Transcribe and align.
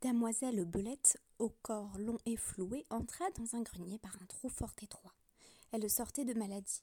damoiselle 0.00 0.64
belette, 0.64 1.18
au 1.38 1.50
corps 1.62 1.98
long 1.98 2.18
et 2.24 2.36
floué, 2.36 2.86
entra 2.90 3.30
dans 3.32 3.54
un 3.54 3.62
grenier 3.62 3.98
par 3.98 4.16
un 4.22 4.26
trou 4.26 4.48
fort 4.48 4.74
étroit. 4.82 5.14
Elle 5.72 5.88
sortait 5.90 6.24
de 6.24 6.34
maladie. 6.34 6.82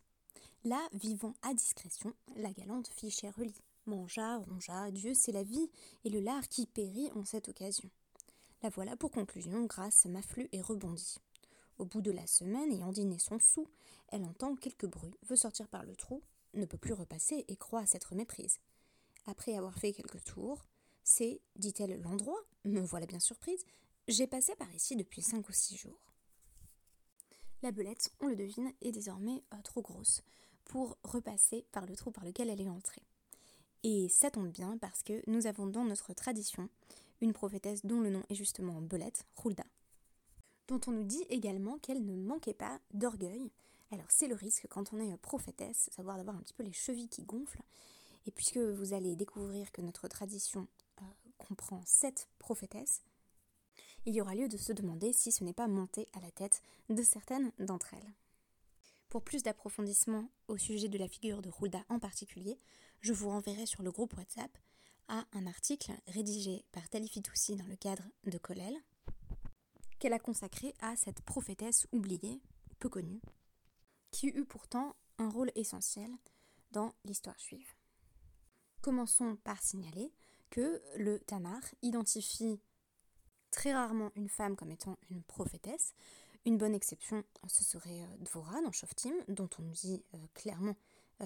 Là, 0.64 0.80
vivant 0.94 1.34
à 1.42 1.54
discrétion, 1.54 2.14
la 2.36 2.52
galante 2.52 2.88
fit 2.88 3.14
lit, 3.38 3.56
mangea, 3.86 4.38
rongea, 4.38 4.92
Dieu 4.92 5.14
c'est 5.14 5.32
la 5.32 5.44
vie, 5.44 5.70
et 6.04 6.10
le 6.10 6.20
lard 6.20 6.48
qui 6.48 6.68
périt 6.68 7.12
en 7.16 7.26
cette 7.26 7.50
occasion. 7.50 7.90
La 8.62 8.70
voilà 8.70 8.96
pour 8.96 9.12
conclusion, 9.12 9.66
grâce 9.66 10.06
m'afflue 10.06 10.50
et 10.52 10.62
rebondit. 10.62 11.18
Au 11.78 11.86
bout 11.86 12.02
de 12.02 12.12
la 12.12 12.26
semaine, 12.28 12.72
ayant 12.72 12.92
dîné 12.92 13.20
son 13.20 13.40
sou, 13.40 13.68
elle 14.10 14.26
entend 14.26 14.56
quelques 14.56 14.88
bruits, 14.88 15.18
veut 15.24 15.36
sortir 15.36 15.68
par 15.68 15.84
le 15.84 15.96
trou, 15.96 16.24
ne 16.54 16.66
peut 16.66 16.78
plus 16.78 16.94
repasser 16.94 17.46
et 17.48 17.56
croit 17.56 17.86
s'être 17.86 18.16
méprise. 18.16 18.60
Après 19.26 19.56
avoir 19.56 19.78
fait 19.78 19.94
quelques 19.94 20.24
tours, 20.24 20.66
c'est, 21.08 21.40
dit-elle, 21.56 22.02
l'endroit, 22.02 22.44
me 22.66 22.82
voilà 22.82 23.06
bien 23.06 23.22
surprise, 23.22 23.64
j'ai 24.10 24.28
passé 24.28 24.54
par 24.58 24.70
ici 24.76 24.98
depuis 24.98 25.22
cinq 25.22 25.48
ou 25.48 25.54
six 25.54 25.78
jours. 25.78 25.98
La 27.62 27.72
belette, 27.72 28.12
on 28.20 28.28
le 28.28 28.36
devine, 28.36 28.74
est 28.82 28.92
désormais 28.92 29.42
euh, 29.54 29.62
trop 29.64 29.82
grosse 29.82 30.22
pour 30.66 30.98
repasser 31.06 31.66
par 31.72 31.86
le 31.86 31.96
trou 31.96 32.12
par 32.12 32.26
lequel 32.26 32.50
elle 32.50 32.60
est 32.60 32.68
entrée. 32.68 33.04
Et 33.84 34.10
ça 34.10 34.30
tombe 34.32 34.52
bien 34.52 34.78
parce 34.80 35.02
que 35.02 35.24
nous 35.28 35.48
avons 35.48 35.66
dans 35.66 35.86
notre 35.86 36.14
tradition 36.14 36.68
une 37.22 37.32
prophétesse 37.32 37.86
dont 37.86 38.02
le 38.02 38.10
nom 38.10 38.24
est 38.30 38.36
justement 38.36 38.82
Belette, 38.82 39.26
Hulda, 39.42 39.66
dont 40.68 40.82
on 40.88 40.92
nous 40.92 41.06
dit 41.06 41.24
également 41.30 41.80
qu'elle 41.80 42.06
ne 42.06 42.18
manquait 42.18 42.54
pas 42.54 42.82
d'orgueil. 42.94 43.50
Alors 43.92 44.08
c'est 44.10 44.28
le 44.28 44.36
risque 44.36 44.68
quand 44.68 44.92
on 44.92 45.00
est 45.00 45.16
prophétesse, 45.16 45.90
savoir 45.96 46.18
d'avoir 46.18 46.36
un 46.36 46.42
petit 46.42 46.54
peu 46.54 46.64
les 46.64 46.74
chevilles 46.74 47.08
qui 47.08 47.24
gonflent. 47.24 47.64
Et 48.26 48.32
puisque 48.32 48.58
vous 48.58 48.94
allez 48.94 49.16
découvrir 49.16 49.72
que 49.72 49.82
notre 49.82 50.10
tradition 50.10 50.68
euh, 50.68 50.77
comprend 51.38 51.82
sept 51.86 52.30
prophétesses, 52.40 53.04
il 54.06 54.16
y 54.16 54.22
aura 54.22 54.36
lieu 54.36 54.48
de 54.48 54.58
se 54.58 54.72
demander 54.72 55.12
si 55.12 55.32
ce 55.32 55.44
n'est 55.44 55.54
pas 55.54 55.68
monté 55.68 56.08
à 56.14 56.22
la 56.22 56.32
tête 56.32 56.62
de 56.90 57.04
certaines 57.04 57.52
d'entre 57.60 57.94
elles. 57.94 58.14
Pour 59.10 59.22
plus 59.22 59.44
d'approfondissement 59.44 60.30
au 60.48 60.58
sujet 60.58 60.88
de 60.88 60.98
la 60.98 61.08
figure 61.08 61.42
de 61.42 61.50
Hulda 61.50 61.84
en 61.90 62.00
particulier, 62.00 62.60
je 63.02 63.14
vous 63.14 63.30
renverrai 63.30 63.66
sur 63.66 63.84
le 63.84 63.92
groupe 63.92 64.16
WhatsApp 64.16 64.58
à 65.10 65.26
un 65.34 65.46
article 65.46 65.92
rédigé 66.08 66.66
par 66.72 66.88
Talifitoussi 66.90 67.56
dans 67.56 67.68
le 67.68 67.76
cadre 67.76 68.04
de 68.26 68.38
Kolel, 68.38 68.76
qu'elle 70.00 70.14
a 70.14 70.20
consacré 70.20 70.74
à 70.80 70.96
cette 70.96 71.22
prophétesse 71.22 71.88
oubliée, 71.92 72.42
peu 72.80 72.90
connue, 72.90 73.22
qui 74.12 74.28
eut 74.28 74.46
pourtant 74.46 74.96
un 75.18 75.30
rôle 75.30 75.52
essentiel 75.56 76.10
dans 76.72 76.94
l'histoire 77.06 77.40
juive. 77.40 77.74
Commençons 78.82 79.38
par 79.44 79.62
signaler 79.62 80.14
que 80.50 80.82
le 80.98 81.20
Tamar 81.20 81.62
identifie 81.82 82.60
très 83.52 83.74
rarement 83.74 84.12
une 84.16 84.30
femme 84.30 84.56
comme 84.56 84.72
étant 84.72 84.98
une 85.10 85.24
prophétesse. 85.24 85.94
Une 86.46 86.58
bonne 86.58 86.76
exception, 86.76 87.24
ce 87.48 87.64
serait 87.64 88.02
euh, 88.02 88.18
Dvora 88.20 88.62
dans 88.62 88.72
Shoftim, 88.72 89.14
dont 89.28 89.50
on 89.60 89.64
nous 89.64 89.74
dit 89.74 90.04
euh, 90.14 90.18
clairement 90.34 90.76
euh, 91.22 91.26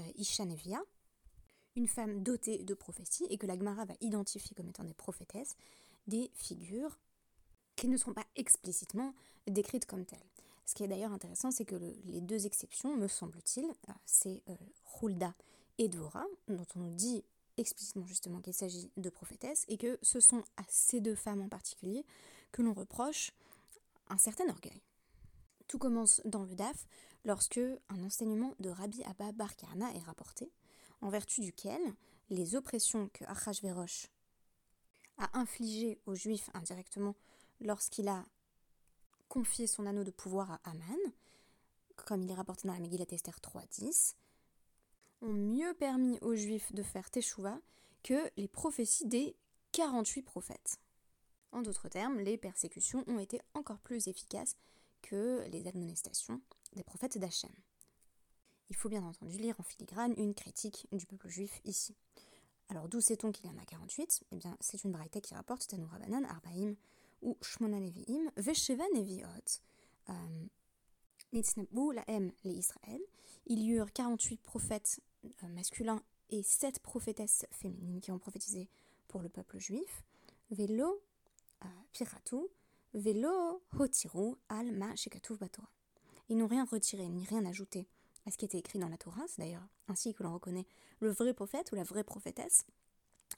une 1.76 1.88
femme 1.88 2.24
dotée 2.24 2.64
de 2.64 2.74
prophétie, 2.74 3.26
et 3.30 3.38
que 3.38 3.46
la 3.46 3.56
Gemara 3.56 3.86
va 3.86 3.94
identifier 4.02 4.56
comme 4.56 4.70
étant 4.70 4.84
des 4.84 4.94
prophétesses, 4.94 5.56
des 6.08 6.32
figures 6.34 6.98
qui 7.76 7.88
ne 7.88 7.98
sont 7.98 8.14
pas 8.14 8.26
explicitement 8.36 9.14
décrites 9.48 9.86
comme 9.86 10.06
telles. 10.06 10.20
Ce 10.66 10.76
qui 10.76 10.84
est 10.84 10.88
d'ailleurs 10.88 11.12
intéressant, 11.12 11.52
c'est 11.52 11.66
que 11.66 11.76
les 11.76 12.22
deux 12.22 12.46
exceptions, 12.46 12.96
me 12.96 13.08
semble-t-il, 13.08 13.66
euh, 13.66 13.94
c'est 14.06 14.42
euh, 14.50 14.56
et 15.78 15.90
Dvora, 15.90 16.26
dont 16.48 16.66
on 16.76 16.80
nous 16.80 16.94
dit 16.94 17.24
explicitement 17.58 18.06
justement 18.06 18.42
qu'il 18.42 18.54
s'agit 18.54 18.92
de 18.98 19.10
prophétesses, 19.10 19.66
et 19.68 19.78
que 19.78 19.98
ce 20.02 20.20
sont 20.20 20.44
à 20.58 20.64
ces 20.70 21.02
deux 21.02 21.16
femmes 21.16 21.42
en 21.42 21.50
particulier 21.50 22.06
que 22.52 22.62
l'on 22.62 22.74
reproche 22.74 23.32
un 24.10 24.18
certain 24.18 24.48
orgueil. 24.50 24.82
Tout 25.68 25.78
commence 25.78 26.22
dans 26.26 26.44
le 26.44 26.56
DAF 26.56 26.86
lorsque 27.24 27.62
un 27.90 28.04
enseignement 28.04 28.56
de 28.60 28.70
Rabbi 28.70 29.04
Abba 29.04 29.32
Bar 29.32 29.52
est 29.96 30.00
rapporté, 30.00 30.52
en 31.02 31.10
vertu 31.10 31.42
duquel 31.42 31.82
les 32.30 32.56
oppressions 32.56 33.10
que 33.14 33.24
Achashverosh 33.26 34.08
a 35.18 35.40
infligées 35.40 36.00
aux 36.06 36.16
Juifs 36.16 36.50
indirectement 36.54 37.16
lorsqu'il 37.60 38.08
a 38.08 38.26
confié 39.30 39.68
son 39.68 39.86
anneau 39.86 40.04
de 40.04 40.12
pouvoir 40.12 40.52
à 40.52 40.60
Aman, 40.66 40.98
comme 41.96 42.24
il 42.24 42.32
est 42.32 42.36
rapporté 42.36 42.68
dans 42.68 42.74
la 42.74 42.80
Megillat 42.80 43.06
Esther 43.12 43.38
3.10, 43.40 44.16
ont 45.22 45.34
mieux 45.34 45.74
permis 45.74 46.20
aux 46.22 46.36
Juifs 46.36 46.74
de 46.74 46.84
faire 46.84 47.10
Teshuvah 47.10 47.60
que 48.04 48.30
les 48.38 48.48
prophéties 48.48 49.08
des 49.08 49.36
48 49.72 50.24
prophètes. 50.24 50.80
En 51.52 51.62
d'autres 51.62 51.90
termes, 51.90 52.20
les 52.20 52.38
persécutions 52.38 53.04
ont 53.08 53.20
été 53.20 53.42
encore 53.54 53.80
plus 53.80 54.08
efficaces 54.08 54.56
que 55.02 55.46
les 55.52 55.68
admonestations 55.68 56.42
des 56.74 56.84
prophètes 56.84 57.18
d'Hachem. 57.18 57.52
Il 58.70 58.76
faut 58.76 58.90
bien 58.90 59.04
entendu 59.04 59.38
lire 59.38 59.56
en 59.60 59.64
filigrane 59.64 60.14
une 60.18 60.34
critique 60.34 60.88
du 60.94 61.06
peuple 61.06 61.28
juif 61.28 61.62
ici. 61.66 61.96
Alors 62.70 62.88
d'où 62.88 63.02
sait-on 63.02 63.32
qu'il 63.32 63.48
y 63.48 63.50
en 63.50 63.58
a 63.58 63.66
48 63.66 64.24
Eh 64.32 64.36
bien, 64.38 64.56
c'est 64.62 64.86
une 64.86 64.94
braïta 64.94 65.20
qui 65.20 65.36
rapporte 65.36 65.68
Tanoura 65.68 66.00
Banan, 66.00 66.24
Arbaim 66.24 66.76
ou 67.22 67.38
Shmona 67.42 67.82
Nevi'im, 67.82 68.32
Vesheva 68.38 68.86
Nevi'ot. 68.94 69.60
Euh, 70.10 70.14
Nitznabu 71.34 71.94
la 71.94 72.04
M 72.10 72.32
les 72.46 72.54
Israël. 72.54 73.02
Il 73.46 73.60
y 73.60 73.72
eut 73.72 73.84
48 73.94 74.42
prophètes 74.42 75.02
euh, 75.26 75.48
masculins 75.50 76.02
et 76.30 76.44
7 76.44 76.80
prophétesses 76.80 77.46
féminines 77.52 78.02
qui 78.02 78.12
ont 78.12 78.20
prophétisé 78.20 78.70
pour 79.08 79.22
le 79.22 79.30
peuple 79.30 79.60
juif. 79.60 80.04
Velo 80.50 81.02
euh, 81.64 81.68
piratu, 81.92 82.38
velo 82.94 83.62
hotiru 83.78 84.36
al 84.50 84.72
ma 84.72 84.96
shekatuv 84.96 85.38
batora. 85.38 85.70
Ils 86.30 86.38
n'ont 86.38 86.48
rien 86.48 86.66
retiré 86.66 87.08
ni 87.10 87.26
rien 87.26 87.46
ajouté 87.46 87.88
à 88.26 88.32
ce 88.32 88.38
qui 88.38 88.46
était 88.46 88.60
écrit 88.60 88.80
dans 88.80 88.90
la 88.90 88.98
Torah, 88.98 89.24
c'est 89.28 89.42
d'ailleurs 89.42 89.68
ainsi 89.88 90.14
que 90.14 90.24
l'on 90.24 90.34
reconnaît 90.34 90.66
le 91.00 91.10
vrai 91.10 91.34
prophète 91.34 91.72
ou 91.72 91.76
la 91.76 91.84
vraie 91.84 92.04
prophétesse, 92.04 92.66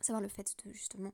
savoir 0.02 0.22
le 0.22 0.28
fait 0.28 0.56
de 0.66 0.72
justement 0.74 1.14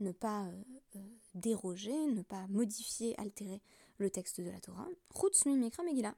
ne 0.00 0.12
pas 0.12 0.46
euh, 0.94 1.00
déroger, 1.34 2.06
ne 2.06 2.22
pas 2.22 2.46
modifier, 2.46 3.18
altérer 3.18 3.60
le 3.98 4.10
texte 4.10 4.40
de 4.40 4.50
la 4.50 4.60
Torah, 4.60 4.88
Mekra 5.46 5.82
Megillah, 5.82 6.14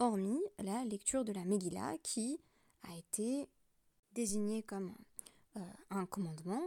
hormis 0.00 0.42
la 0.58 0.84
lecture 0.84 1.24
de 1.24 1.32
la 1.32 1.44
Megillah 1.44 1.96
qui 2.02 2.40
a 2.84 2.96
été 2.96 3.48
désignée 4.14 4.62
comme 4.62 4.94
euh, 5.56 5.60
un 5.90 6.06
commandement 6.06 6.62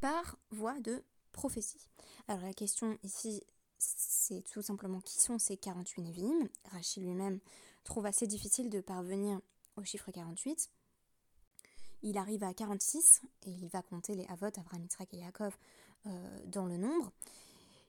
par 0.00 0.36
voie 0.50 0.80
de 0.80 1.02
prophétie. 1.32 1.88
Alors 2.28 2.42
la 2.42 2.52
question 2.54 2.98
ici, 3.02 3.42
c'est 3.78 4.42
tout 4.42 4.62
simplement 4.62 5.00
qui 5.00 5.20
sont 5.20 5.38
ces 5.38 5.56
48 5.56 6.02
Nevi'im. 6.02 6.48
Rachid 6.72 7.02
lui-même 7.02 7.40
trouve 7.84 8.06
assez 8.06 8.26
difficile 8.26 8.70
de 8.70 8.80
parvenir 8.80 9.40
au 9.76 9.84
chiffre 9.84 10.10
48. 10.10 10.70
Il 12.02 12.18
arrive 12.18 12.44
à 12.44 12.52
46 12.52 13.22
et 13.46 13.50
il 13.50 13.68
va 13.68 13.82
compter 13.82 14.14
les 14.14 14.26
Avot, 14.26 14.46
Abraham, 14.46 14.82
Yitzhak 14.82 15.12
et 15.14 15.18
Yaakov 15.18 15.56
euh, 16.06 16.38
dans 16.46 16.66
le 16.66 16.76
nombre. 16.76 17.12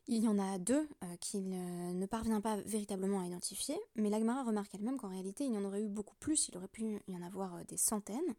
Il 0.08 0.24
y 0.24 0.28
en 0.28 0.38
a 0.38 0.60
deux 0.60 0.88
euh, 1.04 1.16
qu'il 1.20 1.50
ne 1.50 2.06
parvient 2.06 2.40
pas 2.40 2.58
véritablement 2.58 3.22
à 3.22 3.26
identifier, 3.26 3.76
mais 3.96 4.10
l'Agmara 4.10 4.44
remarque 4.44 4.76
elle-même 4.76 4.98
qu'en 4.98 5.10
réalité 5.10 5.46
il 5.46 5.54
y 5.54 5.58
en 5.58 5.66
aurait 5.66 5.82
eu 5.82 5.90
beaucoup 5.90 6.16
plus, 6.20 6.48
il 6.48 6.58
aurait 6.58 6.68
pu 6.68 7.02
y 7.08 7.18
en 7.18 7.24
avoir 7.24 7.56
euh, 7.56 7.64
des 7.68 7.78
centaines. 7.78 8.36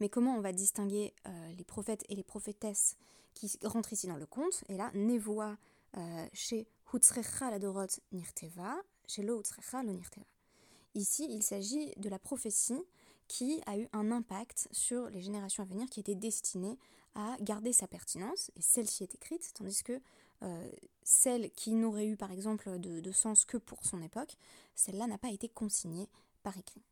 Mais 0.00 0.08
comment 0.08 0.34
on 0.34 0.40
va 0.40 0.52
distinguer 0.52 1.12
les 1.58 1.64
prophètes 1.64 2.04
et 2.08 2.14
les 2.14 2.22
prophétesses 2.22 2.96
qui 3.34 3.50
rentrent 3.64 3.92
ici 3.92 4.06
dans 4.06 4.16
le 4.16 4.24
compte 4.24 4.64
Et 4.70 4.78
là, 4.78 4.90
Nevoa 4.94 5.58
chez 6.32 6.66
Hutzrecha 6.94 7.50
la 7.50 7.58
Dorot 7.58 8.00
Nirteva, 8.12 8.76
chez 9.06 9.22
Lo 9.22 9.40
Hutzrecha 9.40 9.82
lo 9.82 9.92
Nirteva. 9.92 10.24
Ici, 10.94 11.26
il 11.28 11.42
s'agit 11.42 11.90
de 11.98 12.08
la 12.08 12.18
prophétie 12.18 12.82
qui 13.28 13.60
a 13.66 13.76
eu 13.76 13.88
un 13.92 14.10
impact 14.10 14.68
sur 14.72 15.10
les 15.10 15.20
générations 15.20 15.62
à 15.62 15.66
venir, 15.66 15.86
qui 15.90 16.00
était 16.00 16.14
destinée 16.14 16.78
à 17.14 17.36
garder 17.40 17.72
sa 17.72 17.86
pertinence, 17.86 18.50
et 18.56 18.62
celle-ci 18.62 19.02
est 19.02 19.14
écrite, 19.14 19.52
tandis 19.54 19.82
que 19.82 20.00
euh, 20.42 20.70
celle 21.02 21.50
qui 21.52 21.72
n'aurait 21.72 22.06
eu 22.06 22.16
par 22.16 22.30
exemple 22.30 22.78
de, 22.78 23.12
sens 23.12 23.44
que 23.44 23.56
pour 23.56 23.84
son 23.84 24.02
époque, 24.02 24.36
celle-là 24.74 25.06
n'a 25.06 25.18
pas 25.18 25.30
été 25.30 25.48
consignée 25.48 26.08
par 26.42 26.56
écrit. 26.56 26.82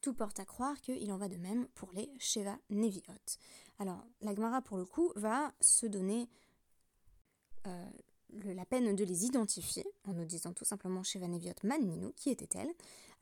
Tout 0.00 0.14
porte 0.14 0.40
à 0.40 0.44
croire 0.44 0.80
qu'il 0.80 1.12
en 1.12 1.18
va 1.18 1.28
de 1.28 1.36
même 1.36 1.68
pour 1.74 1.92
les 1.92 2.10
Sheva 2.18 2.56
Neviot. 2.70 3.02
Alors, 3.78 4.02
la 4.22 4.34
Gemara, 4.34 4.62
pour 4.62 4.78
le 4.78 4.86
coup, 4.86 5.12
va 5.16 5.52
se 5.60 5.86
donner 5.86 6.28
euh, 7.66 7.90
la 8.44 8.64
peine 8.64 8.94
de 8.94 9.04
les 9.04 9.24
identifier 9.26 9.84
en 10.06 10.12
nous 10.12 10.24
disant 10.24 10.52
tout 10.52 10.64
simplement 10.64 11.02
Sheva 11.02 11.28
Neviot 11.28 11.52
Maninu, 11.62 12.12
qui 12.16 12.30
était-elle? 12.30 12.70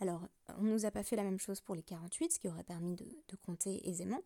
Alors, 0.00 0.20
on 0.58 0.62
ne 0.62 0.72
nous 0.72 0.86
a 0.86 0.90
pas 0.90 1.02
fait 1.02 1.16
la 1.16 1.24
même 1.24 1.40
chose 1.40 1.60
pour 1.60 1.74
les 1.74 1.82
48, 1.82 2.32
ce 2.32 2.38
qui 2.38 2.48
aurait 2.48 2.62
permis 2.62 2.94
de, 2.94 3.06
compter 3.44 3.88
aisément. 3.88 4.20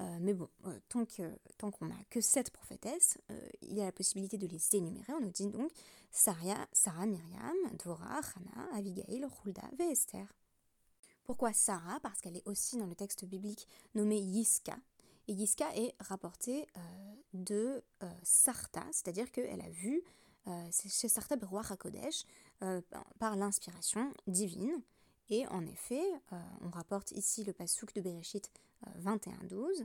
Euh, 0.00 0.18
mais 0.20 0.34
bon, 0.34 0.48
euh, 0.66 0.78
tant 0.88 1.70
qu'on 1.70 1.86
n'a 1.86 1.94
que 2.10 2.20
7 2.20 2.50
prophétesses, 2.50 3.18
euh, 3.30 3.48
il 3.62 3.74
y 3.74 3.80
a 3.80 3.84
la 3.84 3.92
possibilité 3.92 4.36
de 4.36 4.46
les 4.46 4.60
énumérer. 4.74 5.12
On 5.12 5.20
nous 5.20 5.30
dit 5.30 5.46
donc 5.46 5.70
Saria, 6.10 6.56
Sarah, 6.72 7.06
Myriam, 7.06 7.56
Dora, 7.84 8.20
Hana, 8.34 8.76
Abigail, 8.76 9.24
Hulda 9.44 9.62
Esther. 9.78 10.26
Pourquoi 11.24 11.52
Sarah? 11.52 12.00
Parce 12.00 12.20
qu'elle 12.20 12.36
est 12.36 12.48
aussi 12.48 12.76
dans 12.76 12.86
le 12.86 12.96
texte 12.96 13.24
biblique 13.24 13.68
nommée 13.94 14.18
Yiska. 14.18 14.76
Et 15.28 15.34
Yiska 15.34 15.76
est 15.76 15.94
rapportée 16.00 16.66
de 17.32 17.80
Sarta, 18.24 18.84
c'est-à-dire 18.90 19.30
qu'elle 19.30 19.60
a 19.60 19.70
vu 19.70 20.02
chez 20.70 21.08
Sarta 21.08 21.36
Beroa 21.36 21.62
HaKodesh 21.68 22.24
par 23.18 23.36
l'inspiration 23.36 24.12
divine. 24.26 24.82
Et 25.28 25.46
en 25.48 25.64
effet, 25.66 26.04
on 26.60 26.70
rapporte 26.70 27.12
ici 27.12 27.44
le 27.44 27.52
pasouk 27.52 27.94
de 27.94 28.00
Bereshit 28.00 28.50
21-12, 29.00 29.84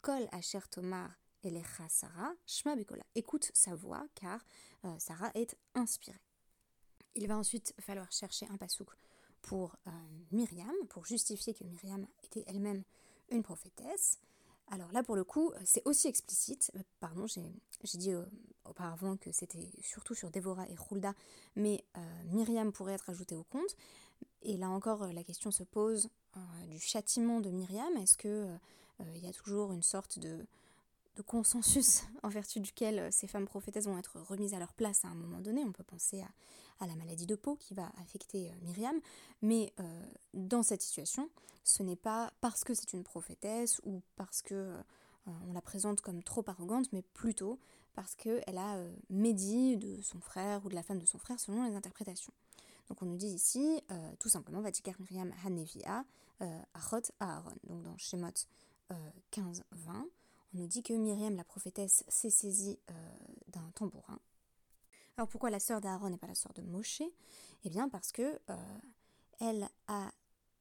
Kol 0.00 0.26
Asher 0.32 0.60
Tomar 0.70 1.10
Elecha 1.42 1.88
Sarah, 1.88 2.32
Shma 2.46 2.74
Bekola. 2.74 3.04
Écoute 3.14 3.50
sa 3.54 3.74
voix, 3.74 4.06
car 4.14 4.44
Sarah 4.98 5.30
est 5.34 5.56
inspirée. 5.74 6.18
Il 7.14 7.28
va 7.28 7.36
ensuite 7.36 7.74
falloir 7.78 8.10
chercher 8.10 8.46
un 8.50 8.56
pasouk 8.56 8.88
pour 9.44 9.76
euh, 9.86 9.90
Myriam, 10.32 10.74
pour 10.88 11.04
justifier 11.04 11.54
que 11.54 11.64
Myriam 11.64 12.06
était 12.24 12.44
elle-même 12.46 12.82
une 13.30 13.42
prophétesse. 13.42 14.18
Alors 14.70 14.90
là, 14.92 15.02
pour 15.02 15.16
le 15.16 15.24
coup, 15.24 15.52
c'est 15.64 15.82
aussi 15.84 16.08
explicite. 16.08 16.70
Euh, 16.76 16.80
pardon, 17.00 17.26
j'ai 17.26 17.42
dit 17.98 18.12
euh, 18.12 18.24
auparavant 18.64 19.16
que 19.16 19.30
c'était 19.32 19.70
surtout 19.82 20.14
sur 20.14 20.30
Dévora 20.30 20.66
et 20.68 20.76
Hulda, 20.90 21.14
mais 21.54 21.84
Myriam 22.32 22.72
pourrait 22.72 22.94
être 22.94 23.10
ajoutée 23.10 23.36
au 23.36 23.44
compte. 23.44 23.76
Et 24.42 24.56
là 24.56 24.68
encore, 24.70 25.06
la 25.06 25.22
question 25.22 25.50
se 25.50 25.62
pose 25.64 26.08
du 26.70 26.80
châtiment 26.80 27.40
de 27.40 27.50
Myriam. 27.50 27.94
Est-ce 27.98 28.16
qu'il 28.16 28.58
il 29.14 29.22
y 29.22 29.28
a 29.28 29.32
toujours 29.32 29.72
une 29.72 29.82
sorte 29.82 30.18
de 30.18 30.46
consensus 31.26 32.04
en 32.22 32.30
vertu 32.30 32.60
duquel 32.60 33.12
ces 33.12 33.26
femmes 33.26 33.46
prophétesses 33.46 33.84
vont 33.84 33.98
être 33.98 34.18
remises 34.18 34.54
à 34.54 34.58
leur 34.58 34.72
place 34.72 35.04
à 35.04 35.08
un 35.08 35.14
moment 35.14 35.40
donné? 35.40 35.62
On 35.62 35.72
peut 35.72 35.84
penser 35.84 36.22
à 36.22 36.28
à 36.80 36.86
la 36.86 36.94
maladie 36.96 37.26
de 37.26 37.34
peau 37.34 37.56
qui 37.56 37.74
va 37.74 37.90
affecter 38.00 38.50
euh, 38.50 38.54
Myriam. 38.62 39.00
Mais 39.42 39.72
euh, 39.80 40.06
dans 40.32 40.62
cette 40.62 40.82
situation, 40.82 41.30
ce 41.62 41.82
n'est 41.82 41.96
pas 41.96 42.32
parce 42.40 42.64
que 42.64 42.74
c'est 42.74 42.92
une 42.92 43.04
prophétesse 43.04 43.80
ou 43.84 44.02
parce 44.16 44.42
que 44.42 44.54
euh, 44.54 44.82
on 45.48 45.52
la 45.52 45.62
présente 45.62 46.00
comme 46.00 46.22
trop 46.22 46.44
arrogante, 46.46 46.92
mais 46.92 47.02
plutôt 47.02 47.58
parce 47.94 48.14
qu'elle 48.16 48.58
a 48.58 48.76
médit 49.08 49.76
de 49.76 50.02
son 50.02 50.20
frère 50.20 50.64
ou 50.66 50.68
de 50.68 50.74
la 50.74 50.82
femme 50.82 50.98
de 50.98 51.06
son 51.06 51.18
frère 51.18 51.38
selon 51.38 51.64
les 51.64 51.76
interprétations. 51.76 52.32
Donc 52.88 53.00
on 53.02 53.06
nous 53.06 53.16
dit 53.16 53.28
ici, 53.28 53.80
tout 54.18 54.28
simplement, 54.28 54.60
Vatikar 54.60 54.96
Myriam 54.98 55.32
Hanevia, 55.46 56.04
Achot 56.74 57.12
Aaron. 57.20 57.54
Donc 57.62 57.84
dans 57.84 57.96
Shemot 57.96 58.34
15-20, 59.32 59.62
on 59.92 60.08
nous 60.54 60.66
dit 60.66 60.82
que 60.82 60.92
Myriam, 60.92 61.36
la 61.36 61.44
prophétesse, 61.44 62.04
s'est 62.08 62.30
saisie 62.30 62.80
d'un 63.52 63.70
tambourin 63.76 64.18
alors 65.16 65.28
pourquoi 65.28 65.50
la 65.50 65.60
sœur 65.60 65.80
d'Aaron 65.80 66.10
n'est 66.10 66.18
pas 66.18 66.26
la 66.26 66.34
sœur 66.34 66.52
de 66.54 66.62
Moshe? 66.62 67.02
Eh 67.64 67.70
bien 67.70 67.88
parce 67.88 68.10
que 68.10 68.40
euh, 68.50 68.78
elle 69.40 69.68
a 69.86 70.10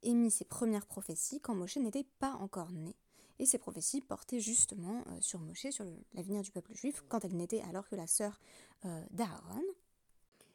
émis 0.04 0.30
ses 0.30 0.46
premières 0.46 0.86
prophéties 0.86 1.40
quand 1.42 1.56
Moshe 1.56 1.78
n'était 1.78 2.06
pas 2.20 2.34
encore 2.34 2.72
né. 2.72 2.96
Et 3.40 3.48
ces 3.48 3.58
prophéties 3.58 4.02
portaient 4.02 4.40
justement 4.40 5.04
euh, 5.08 5.18
sur 5.22 5.40
Moshe, 5.40 5.72
sur 5.72 5.86
l'avenir 6.14 6.44
du 6.44 6.52
peuple 6.52 6.76
juif, 6.76 7.04
quand 7.10 7.26
elle 7.26 7.36
n'était 7.36 7.62
alors 7.62 7.88
que 7.90 7.96
la 7.96 8.06
sœur 8.06 8.40
euh, 8.86 9.04
d'Aaron. 9.10 9.64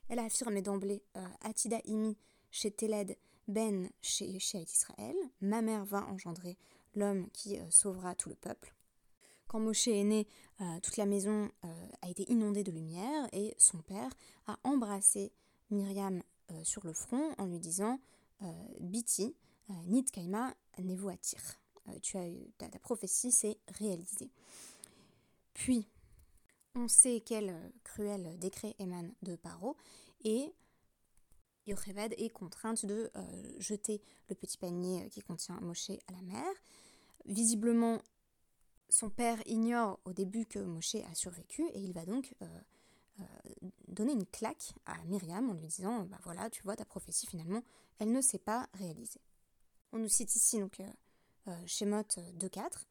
Elle 0.08 0.20
a 0.20 0.24
affirmé 0.24 0.62
d'emblée 0.62 1.02
Atida 1.42 1.80
imi 1.84 2.16
chez 2.50 2.70
Teled 2.70 3.18
ben 3.46 3.90
chez, 4.00 4.38
chez 4.38 4.60
Israël, 4.60 5.16
ma 5.42 5.60
mère 5.60 5.84
va 5.84 6.06
engendrer 6.06 6.56
l'homme 6.94 7.28
qui 7.30 7.58
sauvera 7.68 8.14
tout 8.14 8.30
le 8.30 8.34
peuple. 8.34 8.74
Quand 9.48 9.60
Moshe 9.60 9.88
est 9.88 10.04
né, 10.04 10.26
euh, 10.60 10.80
toute 10.80 10.98
la 10.98 11.06
maison 11.06 11.50
euh, 11.64 11.88
a 12.02 12.10
été 12.10 12.30
inondée 12.30 12.62
de 12.62 12.70
lumière 12.70 13.28
et 13.32 13.54
son 13.56 13.78
père 13.78 14.10
a 14.46 14.58
embrassé 14.62 15.32
Myriam 15.70 16.22
euh, 16.50 16.64
sur 16.64 16.86
le 16.86 16.92
front 16.92 17.34
en 17.38 17.46
lui 17.46 17.58
disant 17.58 17.98
Biti, 18.78 19.34
Nit 19.86 20.04
Kaima 20.04 20.54
Nevoatir. 20.78 21.40
Tu 22.02 22.16
as 22.18 22.28
ta, 22.56 22.78
prophétie 22.78 23.32
s'est 23.32 23.58
réalisée. 23.66 24.30
Puis, 25.54 25.88
on 26.76 26.86
sait 26.86 27.20
quel 27.26 27.72
cruel 27.82 28.38
décret 28.38 28.76
émane 28.78 29.12
de 29.22 29.34
Paro 29.34 29.76
et 30.22 30.54
Yocheved 31.66 32.14
est 32.16 32.28
contrainte 32.28 32.86
de 32.86 33.10
jeter 33.58 34.00
le 34.28 34.36
petit 34.36 34.56
panier 34.56 35.08
qui 35.08 35.20
contient 35.20 35.58
Moshe 35.60 35.90
à 35.90 36.12
la 36.12 36.22
mer. 36.22 36.46
Visiblement, 37.24 38.00
son 38.88 39.10
père 39.10 39.38
ignore 39.46 40.00
au 40.04 40.12
début 40.12 40.46
que 40.46 40.58
Moshe 40.58 40.96
a 40.96 41.14
survécu 41.14 41.62
et 41.72 41.80
il 41.80 41.92
va 41.92 42.04
donc 42.04 42.34
euh, 42.42 42.46
euh, 43.20 43.24
donner 43.88 44.12
une 44.12 44.26
claque 44.26 44.74
à 44.86 44.96
Myriam 45.04 45.50
en 45.50 45.54
lui 45.54 45.66
disant 45.66 46.04
bah 46.04 46.18
voilà 46.22 46.50
tu 46.50 46.62
vois 46.62 46.76
ta 46.76 46.84
prophétie 46.84 47.26
finalement 47.26 47.62
elle 47.98 48.12
ne 48.12 48.20
s'est 48.20 48.38
pas 48.38 48.68
réalisée. 48.74 49.20
On 49.92 49.98
nous 49.98 50.08
cite 50.08 50.34
ici 50.34 50.58
donc 50.58 50.80
euh, 51.48 51.52
Shemot 51.66 52.02
2.4 52.38 52.84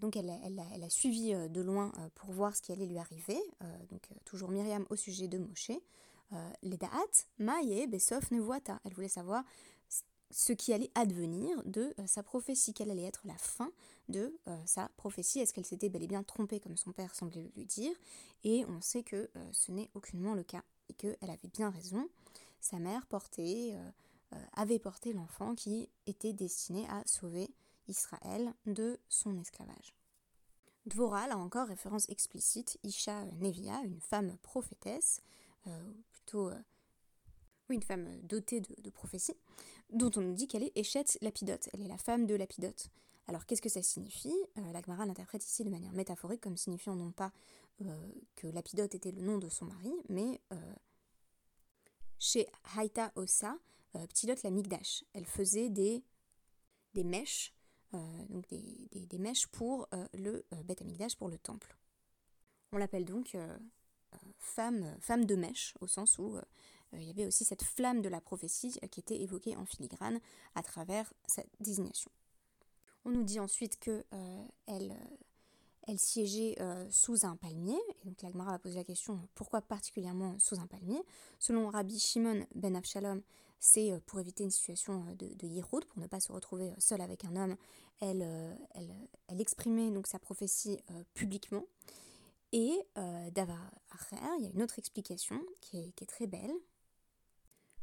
donc 0.00 0.16
elle, 0.16 0.32
elle, 0.42 0.84
a 0.84 0.88
suivi 0.88 1.34
de 1.34 1.60
loin 1.60 1.92
pour 2.14 2.32
voir 2.32 2.56
ce 2.56 2.62
qui 2.62 2.72
allait 2.72 2.86
lui 2.86 2.96
arriver. 2.96 3.38
Donc 3.90 4.08
toujours 4.24 4.50
Myriam 4.50 4.86
au 4.88 4.96
sujet 4.96 5.28
de 5.28 5.36
Moshe. 5.36 5.70
Les 6.62 6.78
da'at 6.78 7.26
maye 7.36 7.86
besof 7.86 8.30
nevoata. 8.30 8.80
Elle 8.84 8.94
voulait 8.94 9.10
savoir 9.10 9.44
ce 10.30 10.52
qui 10.52 10.72
allait 10.72 10.90
advenir 10.94 11.62
de 11.64 11.94
sa 12.06 12.22
prophétie 12.22 12.74
quelle 12.74 12.90
allait 12.90 13.04
être 13.04 13.22
la 13.24 13.36
fin 13.36 13.70
de 14.08 14.38
euh, 14.48 14.56
sa 14.66 14.88
prophétie. 14.96 15.40
Est-ce 15.40 15.52
qu'elle 15.52 15.66
s'était 15.66 15.88
bel 15.88 16.02
et 16.02 16.06
bien 16.06 16.22
trompée 16.22 16.60
comme 16.60 16.76
son 16.76 16.92
père 16.92 17.14
semblait 17.14 17.50
lui 17.56 17.64
dire? 17.64 17.94
Et 18.44 18.64
on 18.66 18.80
sait 18.80 19.02
que 19.02 19.30
euh, 19.36 19.52
ce 19.52 19.72
n'est 19.72 19.90
aucunement 19.94 20.34
le 20.34 20.42
cas 20.42 20.62
et 20.88 20.94
qu'elle 20.94 21.30
avait 21.30 21.48
bien 21.52 21.70
raison. 21.70 22.08
Sa 22.60 22.78
mère 22.78 23.06
portait, 23.06 23.74
euh, 23.74 24.38
avait 24.52 24.78
porté 24.78 25.12
l'enfant 25.12 25.54
qui 25.54 25.88
était 26.06 26.32
destiné 26.32 26.86
à 26.88 27.02
sauver 27.06 27.50
Israël 27.88 28.52
de 28.66 28.98
son 29.08 29.36
esclavage. 29.38 29.94
Dvora, 30.86 31.26
là 31.26 31.36
encore, 31.36 31.66
référence 31.66 32.08
explicite, 32.08 32.78
Isha 32.84 33.24
Nevia, 33.40 33.80
une 33.82 34.00
femme 34.00 34.36
prophétesse, 34.42 35.20
plutôt 36.12 36.50
une 37.70 37.82
femme 37.82 38.08
dotée 38.22 38.60
de, 38.60 38.72
de 38.80 38.90
prophétie, 38.90 39.34
dont 39.90 40.10
on 40.16 40.20
nous 40.20 40.34
dit 40.34 40.48
qu'elle 40.48 40.62
est 40.62 40.72
Échette 40.76 41.18
Lapidote, 41.20 41.68
elle 41.72 41.82
est 41.82 41.88
la 41.88 41.98
femme 41.98 42.26
de 42.26 42.34
Lapidote. 42.34 42.90
Alors 43.28 43.44
qu'est-ce 43.46 43.62
que 43.62 43.68
ça 43.68 43.82
signifie? 43.82 44.34
Euh, 44.58 44.72
La 44.72 45.04
l'interprète 45.04 45.44
ici 45.44 45.64
de 45.64 45.70
manière 45.70 45.92
métaphorique 45.92 46.40
comme 46.40 46.56
signifiant 46.56 46.94
non 46.94 47.10
pas 47.10 47.32
euh, 47.82 48.12
que 48.36 48.46
Lapidote 48.46 48.94
était 48.94 49.10
le 49.10 49.20
nom 49.20 49.38
de 49.38 49.48
son 49.48 49.66
mari, 49.66 49.92
mais 50.08 50.40
euh, 50.52 50.74
chez 52.18 52.46
Haïta 52.76 53.12
Osa, 53.16 53.58
Ptilot 54.08 54.34
la 54.44 54.50
Migdash. 54.50 55.04
Elle 55.12 55.24
faisait 55.24 55.70
des, 55.70 56.04
des 56.94 57.04
mèches, 57.04 57.54
donc 57.92 58.46
des, 58.48 59.18
mèches 59.18 59.46
pour 59.46 59.88
le 60.12 60.44
Beth 60.64 60.82
Amigdash, 60.82 61.16
pour 61.16 61.28
le 61.28 61.38
temple. 61.38 61.78
On 62.72 62.76
l'appelle 62.76 63.06
donc 63.06 63.34
femme, 64.38 64.96
femme 65.00 65.24
de 65.24 65.34
mèche, 65.34 65.74
au 65.80 65.86
sens 65.86 66.18
où 66.18 66.38
il 67.00 67.06
y 67.06 67.10
avait 67.10 67.26
aussi 67.26 67.44
cette 67.44 67.62
flamme 67.62 68.02
de 68.02 68.08
la 68.08 68.20
prophétie 68.20 68.78
qui 68.90 69.00
était 69.00 69.20
évoquée 69.20 69.56
en 69.56 69.64
filigrane 69.64 70.20
à 70.54 70.62
travers 70.62 71.12
cette 71.26 71.50
désignation. 71.60 72.10
On 73.06 73.10
nous 73.10 73.22
dit 73.22 73.38
ensuite 73.38 73.78
que 73.78 74.04
euh, 74.12 74.44
elle, 74.66 74.96
euh, 75.88 75.96
siégeait 75.96 76.56
euh, 76.60 76.84
sous 76.90 77.24
un 77.24 77.36
palmier. 77.36 77.78
Et 78.02 78.08
donc 78.08 78.20
l'Agmara 78.20 78.50
va 78.50 78.58
poser 78.58 78.74
la 78.74 78.84
question 78.84 79.20
pourquoi 79.36 79.62
particulièrement 79.62 80.36
sous 80.40 80.58
un 80.58 80.66
palmier? 80.66 81.00
Selon 81.38 81.68
Rabbi 81.68 82.00
Shimon 82.00 82.44
ben 82.56 82.74
Avshalom, 82.74 83.22
c'est 83.60 83.92
pour 84.06 84.18
éviter 84.18 84.42
une 84.42 84.50
situation 84.50 85.04
de, 85.14 85.28
de 85.34 85.60
pour 85.60 85.98
ne 85.98 86.08
pas 86.08 86.18
se 86.18 86.32
retrouver 86.32 86.72
seule 86.78 87.00
avec 87.00 87.24
un 87.24 87.36
homme. 87.36 87.56
Elle, 88.00 88.22
elle, 88.74 88.94
elle 89.28 89.40
exprimait 89.40 89.90
donc 89.90 90.06
sa 90.08 90.18
prophétie 90.18 90.78
publiquement. 91.14 91.64
Et 92.52 92.76
d'Avar 93.32 93.70
il 94.38 94.44
y 94.44 94.46
a 94.46 94.50
une 94.50 94.62
autre 94.62 94.78
explication 94.78 95.40
qui 95.60 95.78
est 95.78 96.06
très 96.06 96.26
belle. 96.26 96.52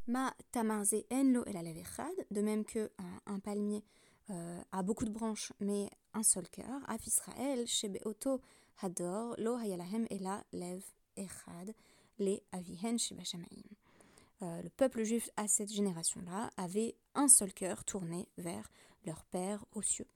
Ma 0.05 0.33
tamarze 0.51 1.05
enlo 1.09 1.45
el 1.45 1.55
de 2.29 2.41
même 2.41 2.65
que 2.65 2.91
un 3.25 3.39
palmier 3.39 3.85
euh, 4.29 4.61
a 4.73 4.83
beaucoup 4.83 5.05
de 5.05 5.09
branches, 5.09 5.53
mais 5.61 5.89
un 6.13 6.23
seul 6.23 6.49
cœur. 6.49 6.81
Af 6.87 7.07
Israël, 7.07 7.65
Shebeoto 7.65 8.41
Hador, 8.81 9.35
Lo 9.37 9.55
Hayalahem 9.55 10.05
Ela 10.09 10.43
Lev 10.51 10.83
Echad, 11.15 11.73
Le 12.19 12.37
Avihen 12.51 12.99
Shebashamaim. 12.99 13.63
Euh, 14.41 14.61
le 14.61 14.69
peuple 14.69 15.03
juif 15.03 15.29
à 15.37 15.47
cette 15.47 15.71
génération-là 15.71 16.49
avait 16.57 16.95
un 17.15 17.29
seul 17.29 17.53
cœur 17.53 17.85
tourné 17.85 18.27
vers 18.37 18.69
leur 19.05 19.23
Père 19.25 19.65
aux 19.73 19.81
cieux. 19.81 20.07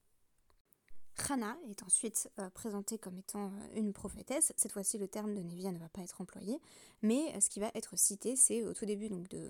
Chana 1.15 1.57
est 1.69 1.81
ensuite 1.83 2.29
euh, 2.39 2.49
présentée 2.49 2.97
comme 2.97 3.17
étant 3.17 3.51
une 3.73 3.93
prophétesse. 3.93 4.51
Cette 4.57 4.73
fois-ci, 4.73 4.97
le 4.97 5.07
terme 5.07 5.33
de 5.33 5.41
Nevia 5.41 5.71
ne 5.71 5.79
va 5.79 5.87
pas 5.87 6.01
être 6.01 6.19
employé, 6.19 6.59
mais 7.01 7.39
ce 7.39 7.49
qui 7.49 7.61
va 7.61 7.71
être 7.73 7.97
cité, 7.97 8.35
c'est 8.35 8.63
au 8.63 8.73
tout 8.73 8.85
début 8.85 9.07
donc, 9.09 9.27
de, 9.29 9.49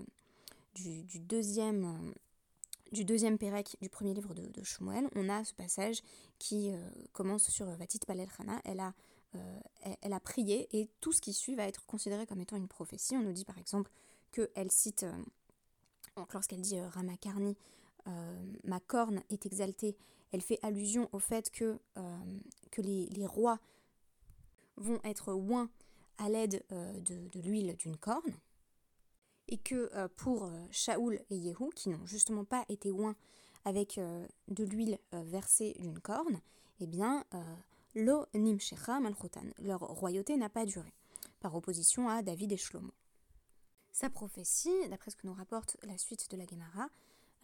du, 0.77 1.03
du, 1.03 1.19
deuxième 1.19 2.13
du 2.91 3.05
deuxième 3.05 3.37
Pérec 3.37 3.77
du 3.81 3.89
premier 3.89 4.13
livre 4.13 4.33
de, 4.33 4.41
de 4.43 4.61
on 5.15 5.29
a 5.29 5.43
ce 5.43 5.53
passage 5.53 6.01
qui 6.39 6.71
euh, 6.71 6.89
commence 7.13 7.49
sur 7.49 7.65
Vatit 7.65 7.99
Palel 8.05 8.29
Chana. 8.29 8.61
Elle 8.63 8.79
a, 8.79 8.93
euh, 9.35 10.19
prié 10.23 10.67
et 10.71 10.89
tout 11.01 11.11
ce 11.11 11.21
qui 11.21 11.33
suit 11.33 11.55
va 11.55 11.67
être 11.67 11.85
considéré 11.85 12.25
comme 12.25 12.41
étant 12.41 12.55
une 12.55 12.67
prophétie. 12.67 13.15
On 13.15 13.21
nous 13.21 13.33
dit 13.33 13.45
par 13.45 13.57
exemple 13.57 13.91
qu'elle 14.31 14.71
cite, 14.71 15.03
euh, 15.03 16.23
lorsqu'elle 16.33 16.61
dit 16.61 16.79
Ramakarni, 16.79 17.55
ma 18.63 18.79
corne 18.79 19.21
est 19.29 19.45
exaltée, 19.45 19.97
elle 20.31 20.41
fait 20.41 20.59
allusion 20.63 21.09
au 21.11 21.19
fait 21.19 21.51
que, 21.51 21.77
les, 22.77 23.25
rois 23.25 23.59
vont 24.77 25.01
être 25.03 25.33
oints 25.33 25.69
à 26.17 26.29
l'aide 26.29 26.63
de, 26.69 27.27
de 27.27 27.41
l'huile 27.41 27.75
d'une 27.75 27.97
corne, 27.97 28.31
et 29.47 29.57
que 29.57 30.07
pour 30.15 30.51
Shaoul 30.71 31.19
et 31.29 31.37
Yehou, 31.37 31.69
qui 31.75 31.89
n'ont 31.89 32.05
justement 32.05 32.43
pas 32.43 32.65
été 32.69 32.91
oints 32.91 33.15
avec 33.65 33.99
de 34.47 34.63
l'huile 34.63 34.99
versée 35.11 35.75
d'une 35.79 35.99
corne, 35.99 36.41
eh 36.79 36.87
bien, 36.87 37.25
lo 37.95 38.25
nimshecha 38.33 38.99
malchotan, 38.99 39.45
leur 39.59 39.79
royauté 39.79 40.37
n'a 40.37 40.49
pas 40.49 40.65
duré, 40.65 40.93
par 41.39 41.55
opposition 41.55 42.09
à 42.09 42.21
David 42.21 42.51
et 42.51 42.57
Shlomo. 42.57 42.93
Sa 43.91 44.11
prophétie, 44.11 44.87
d'après 44.89 45.09
ce 45.09 45.15
que 45.15 45.25
nous 45.25 45.33
rapporte 45.33 45.75
la 45.81 45.97
suite 45.97 46.29
de 46.29 46.37
la 46.37 46.45
Gemara, 46.45 46.87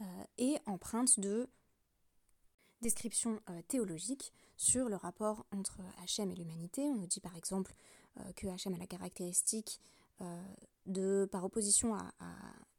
euh, 0.01 0.23
est 0.37 0.61
empreinte 0.67 1.19
de 1.19 1.49
descriptions 2.81 3.41
euh, 3.49 3.61
théologiques 3.67 4.31
sur 4.55 4.87
le 4.87 4.95
rapport 4.95 5.47
entre 5.51 5.79
Hachem 6.03 6.29
et 6.29 6.35
l'humanité. 6.35 6.81
On 6.83 6.95
nous 6.95 7.07
dit 7.07 7.21
par 7.21 7.35
exemple 7.35 7.73
euh, 8.19 8.31
que 8.33 8.45
Hachem 8.47 8.73
a 8.75 8.77
la 8.77 8.85
caractéristique 8.85 9.79
de, 10.85 11.27
par 11.31 11.43
opposition 11.43 11.95
à, 11.95 12.11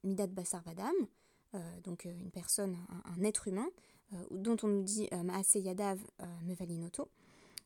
Midat 0.03 0.26
Basar 0.26 0.62
Vadam, 0.62 0.95
donc 1.83 2.05
une 2.05 2.31
personne, 2.31 2.76
un, 3.05 3.23
être 3.23 3.49
humain, 3.49 3.69
dont 4.31 4.57
on 4.62 4.69
nous 4.69 4.83
dit 4.83 5.09
Maase 5.25 5.55
Yadav 5.55 5.99
Mevalinoto, 6.43 7.09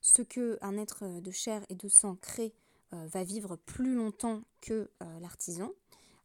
ce 0.00 0.22
que 0.22 0.58
un 0.60 0.76
être 0.76 1.20
de 1.20 1.30
chair 1.30 1.64
et 1.68 1.74
de 1.74 1.88
sang 1.88 2.16
crée 2.16 2.52
va 2.92 3.24
vivre 3.24 3.56
plus 3.56 3.94
longtemps 3.94 4.42
que 4.60 4.90
l'artisan. 5.20 5.72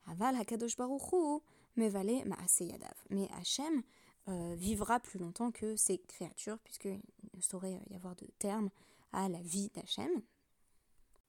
Aval 0.06 0.36
Hakadosh 0.36 0.78
Baruchu, 0.78 1.42
mais 1.76 1.90
Yadav. 1.90 2.96
Mais 3.10 3.30
Hachem 3.40 3.84
euh, 4.30 4.56
vivra 4.56 5.02
plus 5.02 5.20
longtemps 5.20 5.52
que 5.52 5.76
ces 5.76 5.98
créatures, 5.98 6.58
puisqu'il 6.60 7.02
ne 7.36 7.42
saurait 7.42 7.82
y 7.90 7.96
avoir 7.96 8.16
de 8.16 8.26
terme 8.40 8.70
à 9.12 9.28
la 9.28 9.42
vie 9.42 9.70
d'Hachem. 9.76 10.10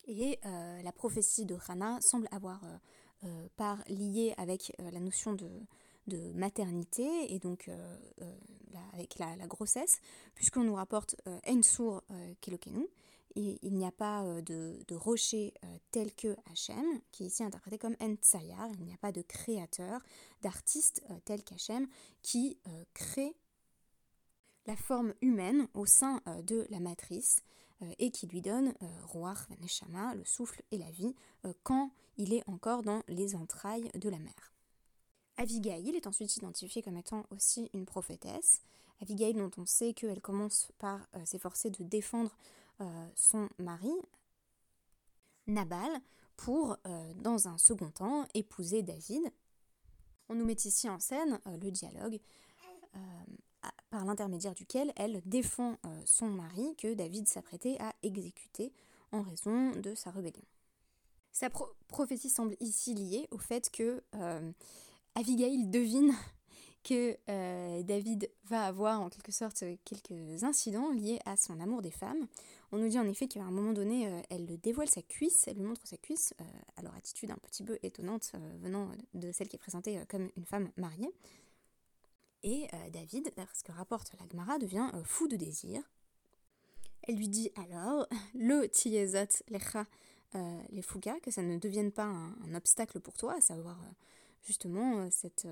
Et 0.07 0.39
euh, 0.45 0.83
la 0.83 0.93
prophétie 0.93 1.47
de 1.47 1.55
Rana 1.55 1.99
semble 2.01 2.29
avoir 2.31 2.61
euh, 3.25 3.49
part 3.57 3.83
liée 3.89 4.35
avec 4.37 4.73
la 4.79 5.01
notion 5.01 5.33
de, 5.33 5.49
de, 6.07 6.33
maternité 6.33 7.33
et 7.33 7.39
donc 7.39 7.71
avec 8.93 9.19
la, 9.19 9.47
grossesse, 9.47 10.01
puisqu'on 10.35 10.65
nous 10.65 10.75
rapporte 10.75 11.17
Ensur 11.47 12.03
Kelokenu, 12.43 12.87
il 13.37 13.75
n'y 13.75 13.85
a 13.85 13.93
pas 13.93 14.23
euh, 14.23 14.41
de, 14.43 14.95
rocher 14.95 15.55
euh, 15.65 15.79
tel 15.91 16.15
que 16.15 16.37
Hachem, 16.51 17.01
qui 17.11 17.25
est 17.25 17.27
ici 17.27 17.43
interprété 17.43 17.79
comme 17.79 17.97
Entsayar, 18.01 18.69
il 18.79 18.85
n'y 18.85 18.95
a 18.95 18.99
pas 18.99 19.13
de 19.13 19.23
créateur, 19.23 20.01
d'artiste 20.43 21.03
euh, 21.11 21.19
tel 21.25 21.43
qu'Hachem, 21.43 21.89
qui 22.23 22.59
crée 22.95 23.35
la 24.67 24.77
forme 24.77 25.15
humaine 25.21 25.69
au 25.75 25.85
sein 25.85 26.23
de 26.43 26.67
la 26.71 26.81
matrice 26.81 27.41
et 27.99 28.11
qui 28.11 28.27
lui 28.27 28.41
donne 28.41 28.73
Ruach 29.13 29.49
Neshama, 29.61 30.15
le 30.15 30.25
souffle 30.25 30.63
et 30.71 30.79
la 30.79 30.91
vie, 30.91 31.15
quand 31.63 31.91
il 32.17 32.33
est 32.33 32.49
encore 32.49 32.83
dans 32.83 33.03
les 33.09 33.35
entrailles 33.35 33.91
de 33.95 34.09
la 34.09 34.19
mère. 34.19 34.53
Avigail 35.37 35.91
est 35.91 36.07
ensuite 36.07 36.37
identifiée 36.37 36.83
comme 36.83 36.97
étant 36.97 37.27
aussi 37.31 37.69
une 37.75 37.85
prophétesse. 37.85 38.63
Avigail 39.03 39.35
dont 39.35 39.51
on 39.59 39.67
sait 39.67 39.93
qu'elle 39.93 40.21
commence 40.21 40.71
par 40.79 41.01
s'efforcer 41.25 41.71
de 41.71 41.83
défendre 41.83 42.35
euh, 42.81 43.09
son 43.15 43.49
mari, 43.59 43.93
Nabal, 45.47 45.91
pour, 46.37 46.77
euh, 46.87 47.13
dans 47.15 47.47
un 47.47 47.57
second 47.57 47.91
temps, 47.91 48.27
épouser 48.35 48.83
David. 48.83 49.23
On 50.29 50.35
nous 50.35 50.45
met 50.45 50.55
ici 50.55 50.89
en 50.89 50.99
scène 50.99 51.39
euh, 51.47 51.57
le 51.59 51.71
dialogue 51.71 52.19
par 53.95 54.05
l'intermédiaire 54.05 54.55
duquel 54.55 54.93
elle 54.97 55.23
défend 55.25 55.77
son 56.05 56.27
mari 56.27 56.75
que 56.77 56.95
David 56.95 57.29
s'apprêtait 57.29 57.77
à 57.79 57.95
exécuter 58.03 58.73
en 59.13 59.23
raison 59.23 59.71
de 59.71 59.95
sa 59.95 60.11
rébellion. 60.11 60.43
Sa 61.31 61.49
prophétie 61.87 62.29
semble 62.29 62.57
ici 62.59 62.95
liée 62.95 63.29
au 63.31 63.39
fait 63.39 63.71
que 63.71 64.03
Abigail 65.15 65.69
devine 65.69 66.13
que 66.83 67.17
euh, 67.29 67.83
David 67.85 68.31
va 68.45 68.67
avoir 68.67 69.01
en 69.01 69.09
quelque 69.09 69.33
sorte 69.33 69.65
quelques 69.85 70.43
incidents 70.43 70.91
liés 70.91 71.21
à 71.25 71.37
son 71.37 71.61
amour 71.61 71.81
des 71.81 71.91
femmes. 71.91 72.27
On 72.73 72.79
nous 72.79 72.89
dit 72.89 72.99
en 72.99 73.09
effet 73.09 73.29
qu'à 73.29 73.43
un 73.43 73.51
moment 73.51 73.73
donné, 73.73 74.09
euh, 74.09 74.21
elle 74.29 74.47
le 74.47 74.59
dévoile 74.59 74.89
sa 74.89 75.03
cuisse, 75.03 75.47
elle 75.47 75.57
lui 75.57 75.63
montre 75.63 75.87
sa 75.87 75.97
cuisse, 75.97 76.35
euh, 76.41 76.83
leur 76.83 76.95
attitude 76.97 77.31
un 77.31 77.39
petit 77.49 77.63
peu 77.63 77.79
étonnante 77.83 78.33
venant 78.61 78.89
de 79.15 79.33
celle 79.33 79.49
qui 79.49 79.57
est 79.57 79.59
présentée 79.59 80.01
comme 80.09 80.31
une 80.37 80.45
femme 80.45 80.71
mariée. 80.77 81.11
Et 82.45 82.69
David, 82.93 83.33
d'après 83.37 83.57
ce 83.57 83.65
que 83.65 83.73
rapporte 83.73 84.13
la 84.21 84.27
Gemara, 84.31 84.59
devient 84.59 84.91
fou 85.05 85.27
de 85.29 85.37
désir. 85.37 85.81
Elle 87.03 87.17
lui 87.17 87.29
dit 87.29 87.51
alors, 87.57 88.07
le 88.35 88.69
tiezot 88.69 89.43
lecha 89.49 89.87
les 90.71 90.83
fougas, 90.83 91.19
que 91.21 91.31
ça 91.31 91.43
ne 91.43 91.59
devienne 91.59 91.91
pas 91.91 92.05
un, 92.05 92.55
obstacle 92.55 93.01
pour 93.01 93.17
toi, 93.17 93.37
à 93.39 93.41
savoir 93.41 93.79
justement 94.43 95.11
cette 95.11 95.47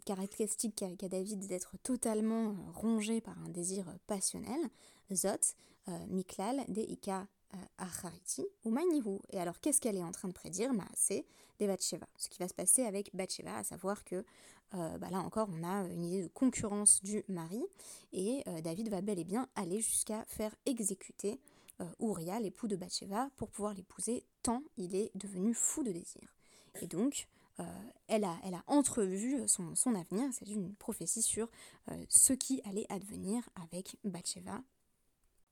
caractéristique 0.00 0.84
qu'a 0.98 1.08
David 1.08 1.46
d'être 1.46 1.76
totalement 1.82 2.50
euh, 2.50 2.54
rongé 2.74 3.20
par 3.20 3.38
un 3.44 3.48
désir 3.48 3.88
euh, 3.88 3.92
passionnel, 4.06 4.60
Zot, 5.12 5.54
euh, 5.88 6.06
Miklal, 6.08 6.64
Deika, 6.68 7.26
Achariti, 7.78 8.46
ou 8.64 8.70
Manihu. 8.70 9.18
Et 9.30 9.40
alors, 9.40 9.60
qu'est-ce 9.60 9.80
qu'elle 9.80 9.96
est 9.96 10.02
en 10.02 10.12
train 10.12 10.28
de 10.28 10.32
prédire? 10.32 10.72
Bah, 10.74 10.84
C'est 10.94 11.24
des 11.58 11.66
Bathsheba. 11.66 12.06
Ce 12.16 12.28
qui 12.28 12.38
va 12.38 12.48
se 12.48 12.54
passer 12.54 12.84
avec 12.84 13.14
Bathsheba, 13.14 13.56
à 13.56 13.64
savoir 13.64 14.04
que 14.04 14.24
bah, 14.72 15.10
là 15.10 15.18
encore, 15.18 15.48
on 15.52 15.62
a 15.62 15.86
une 15.88 16.04
idée 16.04 16.22
de 16.22 16.28
concurrence 16.28 17.02
du 17.02 17.24
mari, 17.28 17.62
et 18.12 18.42
David 18.64 18.88
va 18.88 19.02
bel 19.02 19.18
et 19.18 19.24
bien 19.24 19.46
aller 19.54 19.82
jusqu'à 19.82 20.24
faire 20.24 20.54
exécuter 20.64 21.38
Uriah, 22.00 22.40
l'époux 22.40 22.68
de 22.68 22.76
Bathsheba, 22.76 23.28
pour 23.36 23.50
pouvoir 23.50 23.74
l'épouser, 23.74 24.24
tant 24.42 24.62
il 24.78 24.94
est 24.94 25.10
devenu 25.14 25.52
fou 25.52 25.82
de 25.82 25.92
désir. 25.92 26.34
Et 26.80 26.86
donc, 26.86 27.28
euh, 27.60 27.64
elle, 28.08 28.24
a, 28.24 28.38
elle 28.44 28.54
a 28.54 28.64
entrevu 28.66 29.46
son, 29.46 29.74
son 29.74 29.94
avenir, 29.94 30.28
c'est 30.32 30.48
une 30.48 30.74
prophétie 30.74 31.22
sur 31.22 31.50
euh, 31.90 32.04
ce 32.08 32.32
qui 32.32 32.62
allait 32.64 32.86
advenir 32.88 33.46
avec 33.62 33.96
Bathsheba. 34.04 34.62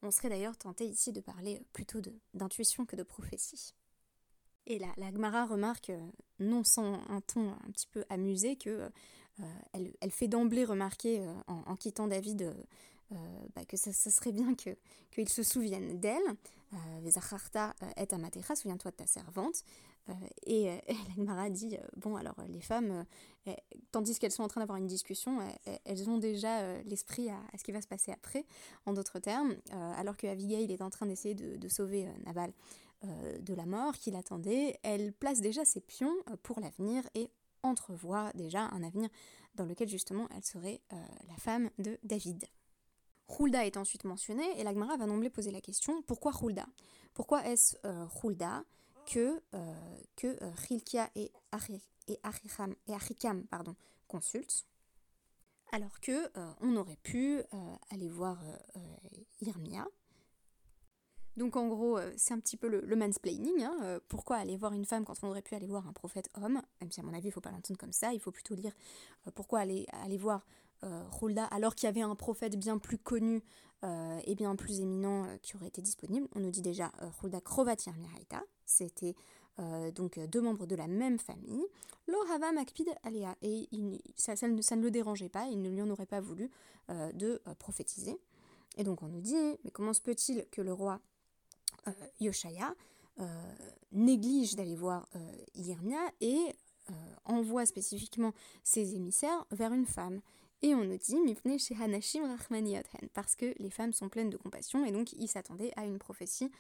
On 0.03 0.11
serait 0.11 0.29
d'ailleurs 0.29 0.57
tenté 0.57 0.87
ici 0.87 1.13
de 1.13 1.21
parler 1.21 1.63
plutôt 1.73 2.01
d'intuition 2.35 2.87
que 2.87 2.97
de 2.97 3.03
prophétie. 3.03 3.75
Et 4.67 4.79
là, 4.79 4.89
la 4.97 5.11
Gemara 5.11 5.47
remarque, 5.47 5.91
euh, 5.91 6.11
non 6.39 6.65
sans 6.65 6.95
un 7.09 7.21
ton 7.21 7.51
un 7.51 7.71
petit 7.73 7.87
peu 7.87 8.05
amusé, 8.09 8.57
que 8.57 8.91
elle, 9.73 9.95
elle, 10.03 10.11
fait 10.11 10.29
d'emblée 10.29 10.67
remarquer 10.67 11.27
en, 11.47 11.75
quittant 11.75 12.07
David 12.07 12.55
bah, 13.55 13.65
que 13.67 13.79
ça, 13.79 13.91
serait 13.93 14.33
bien 14.33 14.55
qu'il 14.55 15.29
se 15.31 15.43
souvienne 15.43 15.99
d'elle. 15.99 16.37
Zacharta 17.07 17.75
est 17.97 18.13
Amatecha, 18.13 18.55
souviens-toi 18.55 18.91
de 18.91 18.97
ta 18.97 19.07
servante. 19.07 19.65
Euh, 20.09 20.13
et, 20.45 20.71
euh, 20.71 20.77
et 21.47 21.51
dit 21.51 21.77
euh, 21.77 21.87
bon 21.97 22.17
alors 22.17 22.37
les 22.49 22.61
femmes 22.61 23.05
tandis 23.93 24.19
qu'elles 24.19 24.33
sont 24.33 24.43
en 24.43 24.49
train 24.49 24.61
d'avoir 24.61 24.79
une 24.79 24.87
discussion 24.87 25.39
elles 25.85 26.09
ont 26.09 26.19
déjà 26.19 26.81
l'esprit 26.83 27.31
à, 27.31 27.41
ce 27.59 27.65
qui 27.65 27.73
va 27.73 27.81
se 27.81 27.89
passer 27.89 28.13
après 28.13 28.45
en 28.87 28.93
d'autres 28.93 29.19
termes 29.19 29.57
alors 29.97 30.17
que 30.17 30.27
Abigail 30.27 30.71
est 30.71 30.83
en 30.83 30.91
train 30.91 31.07
d'essayer 31.07 31.35
de, 31.35 31.69
sauver 31.69 32.07
Nabal 32.25 32.53
de 33.03 33.55
la 33.55 33.67
mort 33.67 33.97
qu'il 33.97 34.15
attendait 34.15 34.79
elle 34.83 35.13
place 35.13 35.41
déjà 35.41 35.65
ses 35.65 35.81
pions 35.81 36.15
pour 36.43 36.61
l'avenir 36.61 37.03
et 37.15 37.31
entrevoit 37.63 38.31
déjà 38.35 38.67
un 38.67 38.83
avenir 38.85 39.09
dans 39.55 39.65
lequel 39.65 39.89
justement 39.89 40.29
elle 40.37 40.45
serait 40.45 40.81
la 40.91 41.37
femme 41.39 41.71
de 41.79 41.99
David. 42.05 42.45
Hulda 43.39 43.65
est 43.65 43.79
ensuite 43.79 44.05
mentionnée 44.05 44.61
et 44.61 44.65
l'Agmara 44.65 44.97
va 44.97 45.07
d'emblée 45.07 45.31
poser 45.31 45.51
la 45.51 45.61
question 45.63 46.03
pourquoi 46.03 46.33
Hulda? 46.41 46.67
Pourquoi 47.15 47.47
est-ce 47.47 47.77
Hulda? 48.23 48.65
Que, 49.11 49.43
euh, 49.55 49.99
que 50.17 50.43
euh, 50.43 50.53
Hilkia 50.71 51.11
et, 51.17 51.33
et, 52.07 52.19
et 52.87 52.95
Achikam 52.95 53.45
pardon, 53.49 53.75
consultent, 54.07 54.65
alors 55.73 56.01
que 56.01 56.27
euh, 56.39 56.53
on 56.61 56.77
aurait 56.77 56.99
pu 57.03 57.43
aller 57.91 58.09
voir 58.09 58.39
Irmia. 59.41 59.87
Donc 61.37 61.57
en 61.57 61.69
gros, 61.69 61.99
c'est 62.17 62.35
un 62.35 62.41
petit 62.41 62.57
peu 62.57 62.69
le, 62.69 62.97
mansplaining. 62.97 63.63
Hein, 63.63 64.01
pourquoi 64.09 64.37
aller 64.37 64.57
voir 64.57 64.73
une 64.73 64.85
femme 64.85 65.05
quand 65.05 65.15
on 65.23 65.29
aurait 65.29 65.43
pu 65.43 65.55
aller 65.55 65.69
voir 65.69 65.87
un 65.87 65.93
prophète 65.93 66.29
homme 66.35 66.61
Même 66.81 66.91
si 66.91 67.01
à 67.01 67.03
mon 67.03 67.15
avis, 67.15 67.27
il 67.27 67.29
ne 67.29 67.33
faut 67.33 67.41
pas 67.41 67.53
l'entendre 67.53 67.79
comme 67.79 67.93
ça, 67.93 68.13
il 68.13 68.21
faut 68.21 68.33
plutôt 68.33 68.55
lire 68.55 68.73
pourquoi 69.35 69.61
aller, 69.61 69.87
aller 69.93 70.19
voir 70.19 70.45
Hulda 70.83 71.45
alors 71.47 71.75
qu'il 71.75 71.87
y 71.87 71.91
avait 71.91 72.01
un 72.03 72.15
prophète 72.15 72.57
bien 72.57 72.79
plus 72.79 72.99
connu 72.99 73.43
et 73.83 74.35
bien 74.35 74.57
plus 74.57 74.81
éminent 74.81 75.27
qui 75.43 75.57
aurait 75.57 75.69
été 75.69 75.83
disponible. 75.83 76.29
On 76.35 76.41
nous 76.41 76.51
dit 76.51 76.63
déjà 76.63 76.93
Hulda 77.23 77.41
Krovatir 77.41 77.95
Miraita, 77.97 78.43
c'était 78.67 79.15
euh, 79.61 79.91
donc 79.91 80.19
deux 80.19 80.41
membres 80.41 80.67
de 80.67 80.75
la 80.75 80.87
même 80.87 81.19
famille. 81.19 81.65
Lohava 82.07 82.53
Makpid 82.53 82.89
Alea, 83.03 83.37
et 83.43 83.69
ça, 84.17 84.35
ne, 84.47 84.83
le 84.83 84.91
dérangeait 84.91 85.29
pas, 85.29 85.47
il 85.49 85.61
ne 85.61 85.69
lui 85.69 85.83
en 85.83 85.91
aurait 85.91 86.07
pas 86.07 86.21
voulu 86.21 86.51
euh, 86.89 87.13
de 87.13 87.43
euh, 87.47 87.55
prophétiser. 87.55 88.17
Et 88.79 88.85
donc 88.85 89.03
on 89.03 89.09
nous 89.09 89.21
dit, 89.21 89.35
mais 89.65 89.71
comment 89.71 89.93
se 89.93 90.01
peut-il 90.01 90.47
que 90.51 90.63
le 90.63 90.73
roi 90.73 91.01
Yoshaya 92.21 92.75
néglige 93.93 94.55
d'aller 94.55 94.77
voir 94.77 95.09
Yirmia 95.55 96.01
et 96.21 96.55
envoie 97.25 97.67
spécifiquement 97.67 98.33
ses 98.63 98.95
émissaires 98.95 99.45
vers 99.51 99.73
une 99.73 99.87
femme? 99.87 100.21
Et 100.63 100.75
on 100.75 100.85
nous 100.85 100.99
dit 100.99 101.19
Mifne 101.21 101.59
chez 101.59 101.75
Hanashim 101.81 102.37
parce 103.15 103.35
que 103.35 103.55
les 103.59 103.71
femmes 103.71 103.93
sont 103.93 104.09
pleines 104.09 104.29
de 104.29 104.37
compassion 104.37 104.85
et 104.85 104.93
donc 104.93 105.13
il 105.15 105.27
s'attendait 105.27 105.73
à 105.77 105.85
une 105.87 105.99
prophétie 105.99 106.51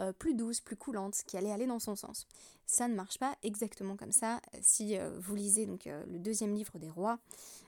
euh, 0.00 0.12
plus 0.12 0.34
douce, 0.34 0.60
plus 0.60 0.76
coulante, 0.76 1.16
qui 1.26 1.36
allait 1.36 1.50
aller 1.50 1.66
dans 1.66 1.80
son 1.80 1.96
sens. 1.96 2.28
Ça 2.66 2.86
ne 2.86 2.94
marche 2.94 3.18
pas 3.18 3.36
exactement 3.42 3.96
comme 3.96 4.12
ça. 4.12 4.40
Si 4.60 4.96
euh, 4.96 5.10
vous 5.18 5.34
lisez 5.34 5.66
donc 5.66 5.86
le 5.86 6.18
deuxième 6.18 6.54
livre 6.54 6.78
des 6.78 6.90
rois, 6.90 7.18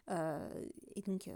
et 0.08 1.02
donc 1.02 1.28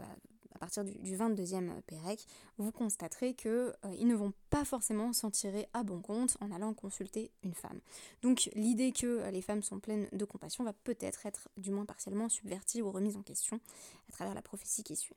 partir 0.64 0.83
du, 0.83 1.16
22e 1.16 1.83
Pérec, 1.83 2.25
vous 2.56 2.73
constaterez 2.73 3.35
qu'ils 3.35 3.50
euh, 3.50 3.75
ne 3.85 4.14
vont 4.14 4.33
pas 4.49 4.64
forcément 4.64 5.12
s'en 5.12 5.30
tirer 5.30 5.68
à 5.75 5.83
bon 5.83 6.00
compte 6.00 6.38
en 6.40 6.50
allant 6.50 6.73
consulter 6.73 7.30
une 7.42 7.52
femme. 7.52 7.80
Donc 8.23 8.49
l'idée 8.54 8.92
que 8.92 9.06
euh, 9.06 9.30
les 9.30 9.42
femmes 9.42 9.62
sont 9.62 9.78
pleines 9.78 10.09
de 10.12 10.25
compassion 10.25 10.64
va 10.64 10.73
peut-être 10.73 11.26
être 11.26 11.50
du 11.59 11.71
moins 11.71 11.85
partiellement 11.85 12.30
subvertie 12.30 12.80
ou 12.80 12.90
remise 12.90 13.18
en 13.18 13.23
question 13.23 13.61
à 14.09 14.12
travers 14.12 14.35
la 14.35 14.40
prophétie 14.40 14.83
qui 14.83 14.97
suit. 14.97 15.16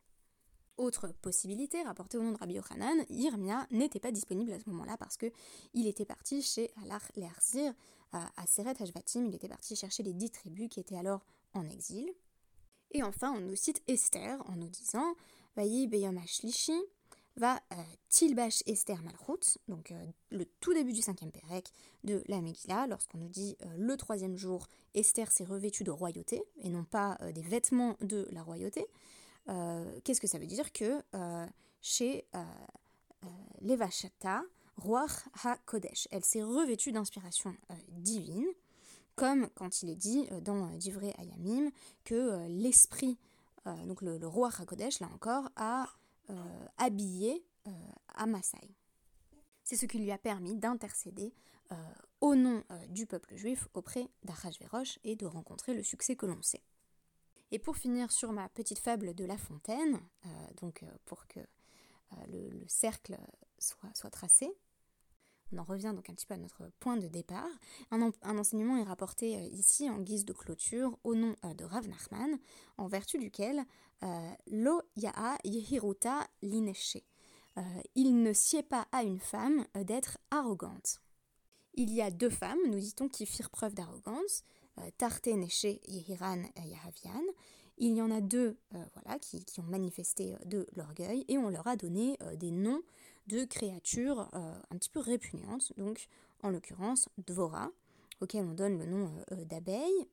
Autre 0.76 1.08
possibilité, 1.22 1.82
rapportée 1.82 2.18
au 2.18 2.24
nom 2.24 2.34
de 2.34 2.38
Rabbi 2.38 2.56
Yochanan, 2.56 3.06
Irmia 3.10 3.68
n'était 3.72 4.02
pas 4.02 4.12
disponible 4.12 4.52
à 4.52 4.60
ce 4.60 4.70
moment-là 4.70 4.98
parce 4.98 5.16
que 5.16 5.32
il 5.74 5.88
était 5.88 6.06
parti 6.06 6.42
chez 6.42 6.72
Alar 6.84 7.02
Lerzir 7.16 7.74
à 8.12 8.46
Seret 8.46 8.82
Hashvatim, 8.82 9.26
il 9.26 9.36
était 9.36 9.50
parti 9.50 9.76
chercher 9.76 10.04
les 10.04 10.14
dix 10.14 10.30
tribus 10.30 10.70
qui 10.70 10.80
étaient 10.80 10.98
alors 10.98 11.26
en 11.54 11.68
exil. 11.70 12.14
Et 12.92 13.04
enfin, 13.04 13.34
on 13.36 13.42
nous 13.42 13.56
cite 13.56 13.82
Esther 13.88 14.42
en 14.50 14.56
nous 14.56 14.70
disant 14.70 15.16
Va 17.36 17.56
euh, 17.56 17.76
Tilbash 18.10 18.62
Esther 18.68 19.02
Malchut, 19.02 19.58
donc 19.68 19.92
euh, 19.92 20.06
le 20.30 20.46
tout 20.60 20.74
début 20.74 20.94
du 20.94 21.02
cinquième 21.02 21.32
Pérec 21.32 21.72
de 22.04 22.24
la 22.28 22.42
Megillah, 22.42 22.86
lorsqu'on 22.86 23.18
nous 23.18 23.28
dit 23.28 23.58
euh, 23.64 23.66
le 23.76 23.98
troisième 23.98 24.38
jour, 24.38 24.68
Esther 24.94 25.32
s'est 25.32 25.46
revêtue 25.46 25.84
de 25.84 25.90
royauté 25.90 26.44
et 26.62 26.70
non 26.70 26.84
pas 26.84 27.18
des 27.34 27.42
vêtements 27.42 27.96
de 28.02 28.28
la 28.32 28.44
royauté. 28.44 28.86
Qu'est-ce 30.04 30.20
que 30.20 30.28
ça 30.28 30.40
veut 30.40 30.46
dire 30.46 30.72
Que 30.74 31.02
chez 31.82 32.26
Levashata, 33.62 34.44
Roi 34.76 35.06
HaKodesh, 35.44 36.08
elle 36.12 36.26
s'est 36.26 36.44
revêtue 36.44 36.92
d'inspiration 36.92 37.56
divine 37.90 38.48
comme 39.18 39.50
quand 39.56 39.82
il 39.82 39.90
est 39.90 39.96
dit 39.96 40.28
euh, 40.32 40.40
dans 40.40 40.68
euh, 40.68 40.78
Divré 40.78 41.14
Ayamim 41.18 41.72
que 42.06 42.16
euh, 42.16 42.48
l'esprit, 42.48 43.18
donc 43.86 44.02
le, 44.02 44.26
roi 44.28 44.50
Hakodesh, 44.58 45.00
là 45.00 45.10
encore, 45.14 45.50
a 45.56 45.88
habillé 46.78 47.46
Amasai. 48.16 48.76
C'est 49.64 49.76
ce 49.76 49.86
qui 49.86 50.00
lui 50.00 50.12
a 50.12 50.18
permis 50.18 50.56
d'intercéder 50.56 51.34
au 52.22 52.36
nom 52.36 52.64
du 52.90 53.06
peuple 53.06 53.36
juif 53.36 53.68
auprès 53.74 54.08
d'Achashverosh 54.24 55.00
et 55.04 55.16
de 55.16 55.26
rencontrer 55.26 55.74
le 55.74 55.84
succès 55.84 56.16
que 56.16 56.26
l'on 56.26 56.42
sait. 56.42 56.64
Et 57.52 57.60
pour 57.60 57.78
finir 57.78 58.12
sur 58.12 58.34
ma 58.34 58.50
petite 58.50 58.80
fable 58.80 59.14
de 59.14 59.26
La 59.26 59.38
Fontaine, 59.38 60.00
donc 60.62 60.84
pour 61.06 61.28
que 61.28 61.40
le, 62.28 62.66
cercle 62.68 63.18
soit 63.60 64.10
tracé, 64.10 64.50
on 65.52 65.58
en 65.58 65.64
revient 65.64 65.94
donc 65.96 66.10
un 66.10 66.14
petit 66.14 66.26
peu 66.26 66.34
à 66.34 66.38
notre 66.38 66.70
point 66.80 66.98
de 66.98 67.08
départ. 67.08 67.50
Un, 67.92 68.12
enseignement 68.24 68.78
est 68.78 68.84
rapporté 68.84 69.38
euh, 69.38 69.42
ici 69.52 69.90
en 69.90 70.00
guise 70.00 70.26
de 70.26 70.34
clôture 70.34 70.98
au 71.04 71.16
nom 71.16 71.36
euh, 71.46 71.54
de 71.54 71.64
Rav 71.64 71.88
Nachman, 71.88 72.38
en 72.78 72.88
vertu 72.88 73.18
duquel 73.18 73.64
euh, 74.04 74.32
Lo 74.52 74.82
Ya'a 74.96 75.38
Yehiruta 75.44 76.28
Lineshe. 76.42 76.98
Il 77.96 78.22
ne 78.22 78.34
sied 78.34 78.62
pas 78.62 78.88
à 78.92 79.02
une 79.02 79.20
femme 79.20 79.66
d'être 79.74 80.20
arrogante. 80.30 81.02
Il 81.74 81.92
y 81.92 82.04
a 82.04 82.12
deux 82.12 82.30
femmes, 82.30 82.60
nous 82.68 82.80
dit-on, 82.80 83.10
qui 83.10 83.26
firent 83.26 83.50
preuve 83.50 83.74
d'arrogance, 83.74 84.44
Tarte 85.00 85.26
Neshe 85.26 85.80
Yehiran 85.88 86.44
Yahavian. 86.56 87.24
Il 87.78 87.94
y 87.94 88.02
en 88.02 88.10
a 88.10 88.22
deux 88.22 88.58
voilà, 88.72 89.20
qui, 89.20 89.44
ont 89.60 89.64
manifesté 89.64 90.36
de 90.46 90.68
l'orgueil 90.76 91.26
et 91.28 91.38
on 91.38 91.50
leur 91.50 91.68
a 91.68 91.76
donné 91.76 92.18
des 92.38 92.50
noms 92.50 92.82
de 93.28 93.44
créatures 93.44 94.30
euh, 94.34 94.54
un 94.72 94.78
petit 94.78 94.90
peu 94.90 95.00
répugnantes, 95.00 95.74
donc 95.78 96.08
en 96.42 96.50
l'occurrence 96.50 97.10
Dvora, 97.18 97.70
auquel 98.22 98.46
on 98.46 98.54
donne 98.54 98.80
le 98.80 98.86
nom 98.86 99.12
euh, 99.32 99.36
euh, 99.36 99.46
d'abeille 99.46 100.08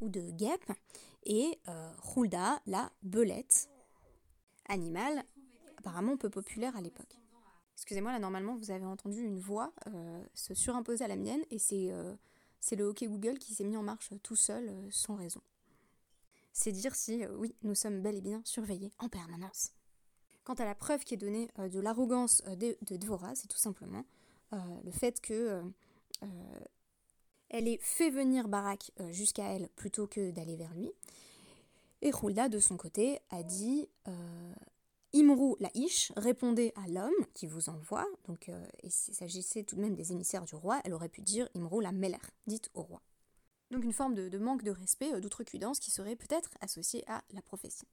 ou 0.00 0.08
de 0.08 0.30
guêpe, 0.30 0.72
et 1.24 1.58
Hulda, 2.16 2.62
la 2.66 2.90
belette, 3.02 3.68
animal 4.66 5.22
apparemment 5.76 6.16
peu 6.16 6.30
populaire 6.30 6.74
à 6.74 6.80
l'époque. 6.80 7.18
Excusez-moi, 7.74 8.12
là 8.12 8.18
normalement 8.18 8.56
vous 8.56 8.70
avez 8.70 8.86
entendu 8.86 9.20
une 9.20 9.38
voix 9.38 9.74
se 10.32 10.54
surimposer 10.54 11.04
à 11.04 11.08
la 11.08 11.16
mienne, 11.16 11.42
et 11.50 11.58
c'est 11.58 11.92
c'est 12.60 12.76
le 12.76 12.84
hockey 12.84 13.08
Google 13.08 13.38
qui 13.38 13.52
s'est 13.52 13.64
mis 13.64 13.76
en 13.76 13.82
marche 13.82 14.08
tout 14.22 14.36
seul, 14.36 14.72
sans 14.90 15.16
raison. 15.16 15.42
C'est 16.52 16.72
dire 16.72 16.94
si, 16.94 17.24
oui, 17.26 17.54
nous 17.62 17.74
sommes 17.74 18.02
bel 18.02 18.16
et 18.16 18.20
bien 18.20 18.42
surveillés 18.44 18.92
en 18.98 19.08
permanence. 19.08 19.72
Quant 20.44 20.54
à 20.54 20.64
la 20.64 20.74
preuve 20.74 21.04
qui 21.04 21.14
est 21.14 21.18
donnée 21.18 21.48
euh, 21.58 21.68
de 21.68 21.80
l'arrogance 21.80 22.42
euh, 22.46 22.56
de, 22.56 22.76
de, 22.82 22.96
Dvora, 22.96 23.34
c'est 23.34 23.48
tout 23.48 23.58
simplement 23.58 24.04
euh, 24.52 24.56
le 24.84 24.90
fait 24.90 25.20
que 25.20 25.62
elle 27.48 27.66
ait 27.66 27.78
fait 27.80 28.10
venir 28.10 28.46
Barak 28.46 28.92
jusqu'à 29.10 29.44
elle 29.44 29.68
plutôt 29.70 30.06
que 30.06 30.30
d'aller 30.30 30.54
vers 30.54 30.74
lui. 30.74 30.92
Et 32.02 32.10
Hulda, 32.10 32.48
de 32.48 32.58
son 32.58 32.76
côté, 32.76 33.20
a 33.30 33.42
dit 33.42 33.88
Imrou 35.14 35.56
la 35.60 35.70
Ish, 35.74 36.12
répondez 36.16 36.72
à 36.76 36.86
l'homme 36.88 37.26
qui 37.32 37.46
vous 37.46 37.70
envoie. 37.70 38.06
Donc, 38.28 38.50
il 38.84 38.90
s'agissait 38.92 39.64
tout 39.64 39.76
de 39.76 39.80
même 39.80 39.94
des 39.94 40.12
émissaires 40.12 40.44
du 40.44 40.54
roi. 40.54 40.80
Elle 40.84 40.92
aurait 40.92 41.08
pu 41.08 41.22
dire 41.22 41.48
Imrou 41.54 41.80
la 41.80 41.90
Meller, 41.90 42.18
dite 42.46 42.70
au 42.74 42.82
roi. 42.82 43.00
Donc, 43.70 43.84
une 43.84 43.92
forme 43.92 44.14
de, 44.14 44.28
de 44.28 44.38
manque 44.38 44.62
de 44.62 44.70
respect, 44.70 45.20
d'outrecuidance 45.20 45.78
qui 45.78 45.90
serait 45.90 46.16
peut-être 46.16 46.50
associée 46.60 47.04
à 47.08 47.22
la 47.32 47.42
prophétie. 47.42 47.86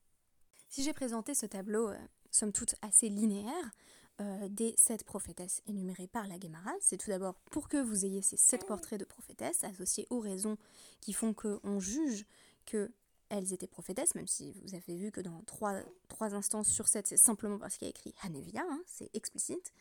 Si 0.69 0.83
j'ai 0.83 0.93
présenté 0.93 1.33
ce 1.33 1.45
tableau 1.45 1.91
somme 2.31 2.51
toute 2.51 2.75
assez 2.81 3.09
linéaire 3.09 3.71
euh, 4.19 4.47
des 4.49 4.73
sept 4.77 5.03
prophétesses 5.03 5.61
énumérées 5.67 6.07
par 6.07 6.27
la 6.27 6.39
Gemara. 6.39 6.71
C'est 6.81 6.97
tout 6.97 7.11
d'abord 7.11 7.35
pour 7.51 7.69
que 7.69 7.77
vous 7.77 8.03
ayez 8.03 8.23
ces 8.23 8.35
sept 8.35 8.65
portraits 8.65 8.99
de 8.99 9.05
prophétesses 9.05 9.63
associés 9.63 10.07
aux 10.09 10.19
raisons 10.19 10.57
qui 11.01 11.13
font 11.13 11.35
qu'on 11.35 11.79
juge 11.79 12.25
qu'elles 12.65 13.53
étaient 13.53 13.67
prophétesses, 13.67 14.15
même 14.15 14.25
si 14.25 14.53
vous 14.63 14.73
avez 14.73 14.95
vu 14.95 15.11
que 15.11 15.21
dans 15.21 15.43
trois, 15.43 15.81
trois 16.07 16.33
instances 16.33 16.67
sur 16.67 16.87
sept, 16.87 17.05
c'est 17.05 17.15
simplement 17.15 17.59
parce 17.59 17.77
qu'il 17.77 17.85
y 17.85 17.89
a 17.89 17.91
écrit 17.91 18.15
Hanevia, 18.23 18.63
hein, 18.67 18.81
c'est 18.87 19.11
explicite. 19.13 19.71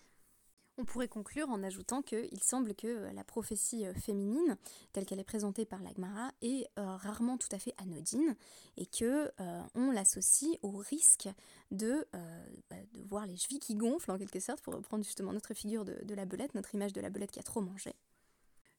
On 0.78 0.84
pourrait 0.84 1.08
conclure 1.08 1.48
en 1.48 1.62
ajoutant 1.62 2.02
qu'il 2.02 2.42
semble 2.42 2.74
que 2.74 2.86
euh, 2.86 3.12
la 3.12 3.24
prophétie 3.24 3.86
euh, 3.86 3.94
féminine, 3.94 4.58
telle 4.92 5.06
qu'elle 5.06 5.20
est 5.20 5.24
présentée 5.24 5.64
par 5.64 5.82
l'Agmara, 5.82 6.32
est 6.42 6.68
euh, 6.78 6.96
rarement 6.96 7.38
tout 7.38 7.48
à 7.52 7.58
fait 7.58 7.72
anodine 7.78 8.36
et 8.76 8.84
que 8.84 9.30
on 9.74 9.90
l'associe 9.90 10.58
au 10.62 10.76
risque 10.76 11.28
de, 11.70 12.06
bah, 12.12 12.76
de, 12.92 13.02
voir 13.02 13.26
les 13.26 13.36
chevilles 13.36 13.58
qui 13.58 13.74
gonflent 13.74 14.10
en 14.10 14.18
quelque 14.18 14.40
sorte, 14.40 14.60
pour 14.60 14.74
reprendre 14.74 15.04
justement 15.04 15.32
notre 15.32 15.54
figure 15.54 15.84
de, 15.84 16.14
la 16.14 16.24
belette, 16.24 16.54
notre 16.54 16.74
image 16.74 16.92
de 16.92 17.00
la 17.00 17.08
belette 17.08 17.30
qui 17.30 17.38
a 17.38 17.42
trop 17.42 17.60
mangé. 17.60 17.94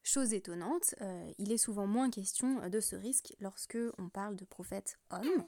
Chose 0.03 0.33
étonnante, 0.33 0.95
il 1.37 1.51
est 1.51 1.57
souvent 1.57 1.87
moins 1.87 2.09
question 2.09 2.69
de 2.69 2.79
ce 2.79 2.95
risque 2.95 3.33
lorsque 3.39 3.77
on 3.97 4.09
parle 4.09 4.35
de 4.35 4.45
prophètes 4.45 4.99
hommes. 5.09 5.45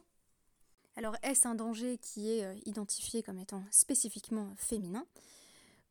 Alors 0.96 1.16
est-ce 1.22 1.48
un 1.48 1.56
danger 1.56 1.98
qui 1.98 2.32
est 2.32 2.60
identifié 2.66 3.22
comme 3.24 3.40
étant 3.40 3.64
spécifiquement 3.72 4.54
féminin? 4.58 5.06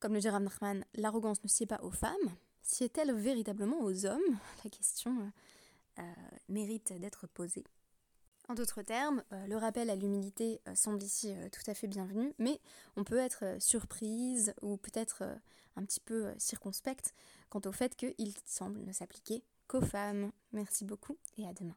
Comme 0.01 0.15
le 0.15 0.21
dit 0.21 0.29
Rav 0.29 0.43
Nachman, 0.43 0.85
l'arrogance 0.95 1.43
ne 1.43 1.49
sied 1.49 1.67
pas 1.67 1.81
aux 1.83 1.91
femmes, 1.91 2.15
sied-elle 2.63 3.13
véritablement 3.15 3.81
aux 3.81 4.07
hommes? 4.07 4.39
La 4.65 4.71
question 4.71 5.33
euh, 5.99 6.03
mérite 6.49 6.93
d'être 7.01 7.27
posée. 7.27 7.65
En 8.49 8.55
d'autres 8.55 8.83
termes, 8.83 9.23
euh, 9.33 9.47
le 9.47 9.57
rappel 9.57 9.91
à 9.91 9.97
l'humilité 9.97 10.61
euh, 10.69 10.75
semble 10.75 11.03
ici 11.03 11.35
tout 11.53 11.71
à 11.71 11.75
fait 11.75 11.87
bienvenu, 11.87 12.33
mais 12.39 12.61
on 12.97 13.05
peut 13.05 13.19
être 13.19 13.61
surprise 13.61 14.55
ou 14.63 14.77
peut-être 14.77 15.25
un 15.77 15.85
petit 15.85 16.01
peu 16.01 16.33
circonspecte 16.39 17.15
quant 17.51 17.61
au 17.67 17.73
fait 17.73 17.95
qu'il 17.97 18.35
semble 18.47 18.81
ne 18.81 18.93
s'appliquer 18.93 19.43
qu'aux 19.67 19.83
femmes. 19.83 20.33
Merci 20.53 20.85
beaucoup 20.85 21.19
et 21.37 21.47
à 21.47 21.53
demain. 21.53 21.77